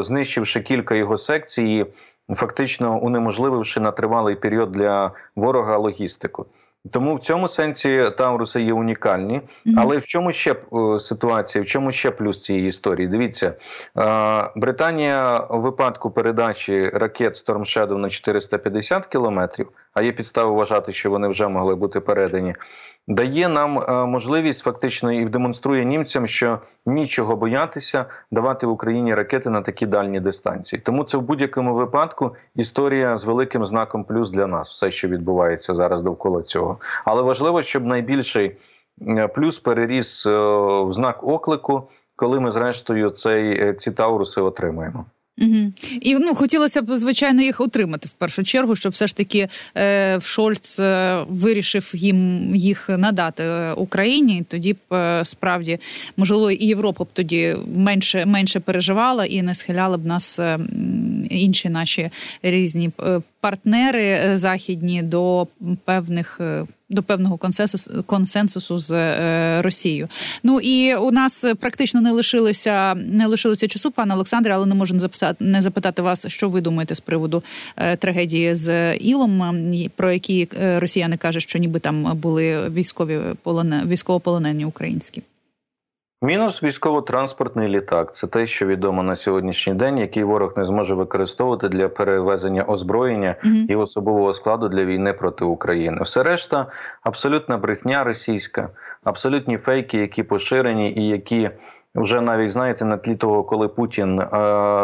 знищивши 0.00 0.60
кілька 0.60 0.94
його 0.94 1.16
секцій, 1.16 1.86
фактично 2.28 2.98
унеможлививши 2.98 3.80
на 3.80 3.92
тривалий 3.92 4.36
період 4.36 4.72
для 4.72 5.10
ворога 5.36 5.76
логістику. 5.76 6.46
Тому 6.90 7.14
в 7.14 7.20
цьому 7.20 7.48
сенсі 7.48 8.10
Тауруси 8.18 8.62
є 8.62 8.72
унікальні. 8.72 9.40
Але 9.76 9.98
в 9.98 10.06
чому 10.06 10.32
ще 10.32 10.52
е, 10.52 10.98
ситуація? 10.98 11.64
В 11.64 11.66
чому 11.66 11.92
ще 11.92 12.10
плюс 12.10 12.40
цієї 12.40 12.66
історії? 12.66 13.08
Дивіться, 13.08 13.54
е, 13.98 14.50
Британія 14.56 15.38
у 15.38 15.60
випадку 15.60 16.10
передачі 16.10 16.88
ракет 16.88 17.32
Storm 17.32 17.58
Shadow 17.60 17.96
на 17.96 18.10
450 18.10 19.06
кілометрів, 19.06 19.68
а 19.92 20.02
є 20.02 20.12
підстави 20.12 20.50
вважати, 20.50 20.92
що 20.92 21.10
вони 21.10 21.28
вже 21.28 21.48
могли 21.48 21.74
бути 21.74 22.00
передані 22.00 22.54
дає 23.08 23.48
нам 23.48 23.78
е, 23.78 24.06
можливість 24.06 24.62
фактично 24.64 25.12
і 25.12 25.24
демонструє 25.24 25.84
німцям, 25.84 26.26
що 26.26 26.58
нічого 26.86 27.36
боятися 27.36 28.06
давати 28.30 28.66
Україні 28.66 29.14
ракети 29.14 29.50
на 29.50 29.62
такі 29.62 29.86
дальні 29.86 30.20
дистанції. 30.20 30.82
Тому 30.84 31.04
це 31.04 31.18
в 31.18 31.22
будь-якому 31.22 31.74
випадку 31.74 32.36
історія 32.56 33.16
з 33.16 33.24
великим 33.24 33.66
знаком 33.66 34.04
плюс 34.04 34.30
для 34.30 34.46
нас, 34.46 34.70
все, 34.70 34.90
що 34.90 35.08
відбувається 35.08 35.74
зараз 35.74 36.02
довкола 36.02 36.42
цього. 36.42 36.78
Але 37.04 37.22
важливо, 37.22 37.62
щоб 37.62 37.84
найбільший 37.84 38.56
е, 39.10 39.28
плюс 39.28 39.58
переріс 39.58 40.26
е, 40.26 40.30
в 40.82 40.92
знак 40.92 41.24
оклику, 41.24 41.88
коли 42.16 42.40
ми 42.40 42.50
зрештою 42.50 43.10
цей 43.10 43.74
ці 43.74 43.92
тауруси 43.92 44.40
отримаємо. 44.40 45.04
Угу. 45.38 45.72
І 46.00 46.14
ну 46.14 46.34
хотілося 46.34 46.82
б 46.82 46.98
звичайно 46.98 47.42
їх 47.42 47.60
отримати 47.60 48.08
в 48.08 48.10
першу 48.10 48.42
чергу, 48.42 48.76
щоб 48.76 48.92
все 48.92 49.06
ж 49.06 49.16
таки 49.16 49.48
е, 49.76 50.20
Шольц 50.22 50.78
е, 50.78 51.24
вирішив 51.28 51.92
їм 51.94 52.50
їх 52.56 52.88
надати 52.88 53.44
Україні. 53.76 54.02
Україні. 54.02 54.44
Тоді 54.48 54.72
б 54.72 54.94
е, 54.94 55.24
справді 55.24 55.78
можливо 56.16 56.50
і 56.50 56.66
Європа 56.66 57.04
б 57.04 57.08
тоді 57.12 57.56
менше 57.76 58.26
менше 58.26 58.60
переживала 58.60 59.24
і 59.24 59.42
не 59.42 59.54
схиляла 59.54 59.96
б 59.96 60.06
нас 60.06 60.38
е, 60.38 60.58
інші 61.30 61.68
наші 61.68 62.10
різні 62.42 62.90
е, 63.00 63.20
партнери 63.42 64.04
е, 64.04 64.36
західні 64.36 65.02
до 65.02 65.46
певних. 65.84 66.40
Е, 66.40 66.66
до 66.92 67.02
певного 67.02 67.36
консенсусу 67.36 68.02
консенсусу 68.02 68.78
з 68.78 68.90
е, 68.90 69.62
Росією. 69.62 70.08
Ну 70.42 70.60
і 70.60 70.94
у 70.94 71.10
нас 71.10 71.44
практично 71.60 72.00
не 72.00 72.10
лишилося 72.10 72.94
не 72.94 73.26
лишилося 73.26 73.68
часу, 73.68 73.90
пане 73.90 74.14
Олександре, 74.14 74.54
але 74.54 74.66
не 74.66 74.74
можу 74.74 74.94
не 74.94 75.00
записати 75.00 75.44
не 75.44 75.62
запитати 75.62 76.02
вас, 76.02 76.26
що 76.28 76.48
ви 76.48 76.60
думаєте 76.60 76.94
з 76.94 77.00
приводу 77.00 77.42
е, 77.76 77.96
трагедії 77.96 78.54
з 78.54 78.94
Ілом, 78.94 79.64
про 79.96 80.12
які 80.12 80.48
е, 80.62 80.80
росіяни 80.80 81.16
кажуть, 81.16 81.42
що 81.42 81.58
ніби 81.58 81.80
там 81.80 82.16
були 82.16 82.68
військові 82.68 83.18
полоне 83.42 83.82
військовополонені 83.86 84.64
українські. 84.64 85.22
Мінус 86.24 86.62
військово-транспортний 86.62 87.68
літак 87.68 88.14
це 88.14 88.26
те, 88.26 88.46
що 88.46 88.66
відомо 88.66 89.02
на 89.02 89.16
сьогоднішній 89.16 89.74
день, 89.74 89.98
який 89.98 90.24
ворог 90.24 90.52
не 90.56 90.66
зможе 90.66 90.94
використовувати 90.94 91.68
для 91.68 91.88
перевезення 91.88 92.62
озброєння 92.62 93.34
mm-hmm. 93.44 93.66
і 93.68 93.76
особового 93.76 94.32
складу 94.32 94.68
для 94.68 94.84
війни 94.84 95.12
проти 95.12 95.44
України. 95.44 95.98
Все 96.02 96.22
решта 96.22 96.66
абсолютна 97.02 97.58
брехня 97.58 98.04
російська, 98.04 98.68
абсолютні 99.04 99.58
фейки, 99.58 99.98
які 99.98 100.22
поширені, 100.22 100.92
і 100.92 101.08
які 101.08 101.50
вже 101.94 102.20
навіть 102.20 102.50
знаєте 102.50 102.84
на 102.84 102.96
тлі 102.96 103.16
того, 103.16 103.44
коли 103.44 103.68
Путін 103.68 104.20
е- 104.20 104.26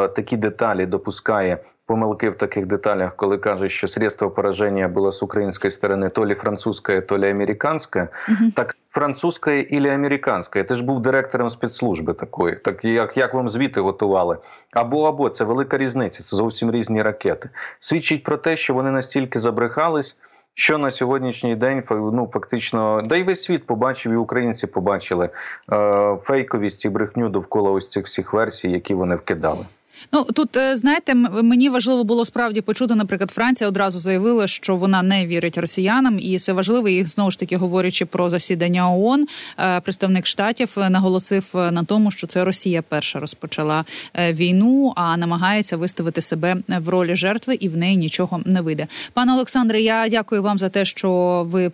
такі 0.08 0.36
деталі 0.36 0.86
допускає 0.86 1.58
помилки 1.88 2.30
в 2.30 2.34
таких 2.34 2.66
деталях, 2.66 3.16
коли 3.16 3.38
каже, 3.38 3.68
що 3.68 3.88
средство 3.88 4.30
пораження 4.30 4.88
було 4.88 5.12
з 5.12 5.22
української 5.22 5.70
сторони 5.70 6.08
то 6.08 6.26
лі 6.26 6.34
французьке, 6.34 7.00
то 7.00 7.18
лі 7.18 7.30
американське, 7.30 8.08
uh-huh. 8.28 8.52
так 8.54 8.76
французьке 8.90 9.60
і 9.60 9.88
американське. 9.88 10.58
Я 10.58 10.64
теж 10.64 10.80
був 10.80 11.02
директором 11.02 11.50
спецслужби 11.50 12.14
такої, 12.14 12.56
так 12.56 12.84
як 12.84 13.16
як 13.16 13.34
вам 13.34 13.48
звіти 13.48 13.80
готували, 13.80 14.36
або 14.72 15.08
або 15.08 15.28
це 15.28 15.44
велика 15.44 15.78
різниця, 15.78 16.22
це 16.22 16.36
зовсім 16.36 16.70
різні 16.70 17.02
ракети. 17.02 17.50
Свідчить 17.80 18.22
про 18.22 18.36
те, 18.36 18.56
що 18.56 18.74
вони 18.74 18.90
настільки 18.90 19.38
забрехались. 19.38 20.16
Що 20.54 20.78
на 20.78 20.90
сьогоднішній 20.90 21.56
день 21.56 21.82
ну 21.90 22.30
фактично, 22.32 23.02
да 23.04 23.16
й 23.16 23.22
весь 23.22 23.42
світ 23.42 23.66
побачив, 23.66 24.12
і 24.12 24.16
українці 24.16 24.66
побачили 24.66 25.30
е, 25.72 26.16
фейковість 26.20 26.84
і 26.84 26.88
брехню 26.88 27.28
довкола 27.28 27.70
ось 27.70 27.88
цих 27.88 28.06
всіх 28.06 28.32
версій, 28.32 28.70
які 28.70 28.94
вони 28.94 29.16
вкидали. 29.16 29.66
Ну 30.12 30.24
тут 30.24 30.56
е, 30.56 30.76
знаєте, 30.76 31.14
мені 31.14 31.68
важливо 31.68 32.04
було 32.04 32.24
справді 32.24 32.60
почути. 32.60 32.94
Наприклад, 32.94 33.30
Франція 33.30 33.68
одразу 33.68 33.98
заявила, 33.98 34.46
що 34.46 34.76
вона 34.76 35.02
не 35.02 35.26
вірить 35.26 35.58
росіянам, 35.58 36.18
і 36.20 36.38
це 36.38 36.52
важливо. 36.52 36.88
І 36.88 37.04
знову 37.04 37.30
ж 37.30 37.38
таки 37.38 37.56
говорячи 37.56 38.06
про 38.06 38.30
засідання 38.30 38.94
ООН, 38.94 39.26
е, 39.58 39.80
представник 39.80 40.26
штатів 40.26 40.74
наголосив 40.76 41.44
на 41.54 41.84
тому, 41.84 42.10
що 42.10 42.26
це 42.26 42.44
Росія 42.44 42.82
перша 42.82 43.20
розпочала 43.20 43.84
е, 44.14 44.32
війну, 44.32 44.92
а 44.96 45.16
намагається 45.16 45.76
виставити 45.76 46.22
себе 46.22 46.56
в 46.68 46.88
ролі 46.88 47.16
жертви, 47.16 47.54
і 47.54 47.68
в 47.68 47.76
неї 47.76 47.96
нічого 47.96 48.40
не 48.44 48.60
вийде. 48.60 48.86
Пане 49.12 49.32
Олександре, 49.32 49.80
я 49.80 50.08
дякую 50.08 50.42
вам 50.42 50.58
за 50.58 50.68
те, 50.68 50.84
що 50.84 51.42
ви 51.50 51.70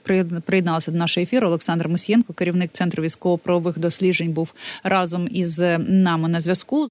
приєдналися 0.46 0.90
до 0.90 0.98
нашого 0.98 1.22
ефіру. 1.22 1.48
Олександр 1.48 1.88
Мусієнко, 1.88 2.32
керівник 2.32 2.72
центру 2.72 3.02
військово-правових 3.02 3.78
досліджень, 3.78 4.32
був 4.32 4.54
разом 4.84 5.28
із 5.30 5.62
нами 5.78 6.28
на 6.28 6.40
зв'язку. 6.40 6.82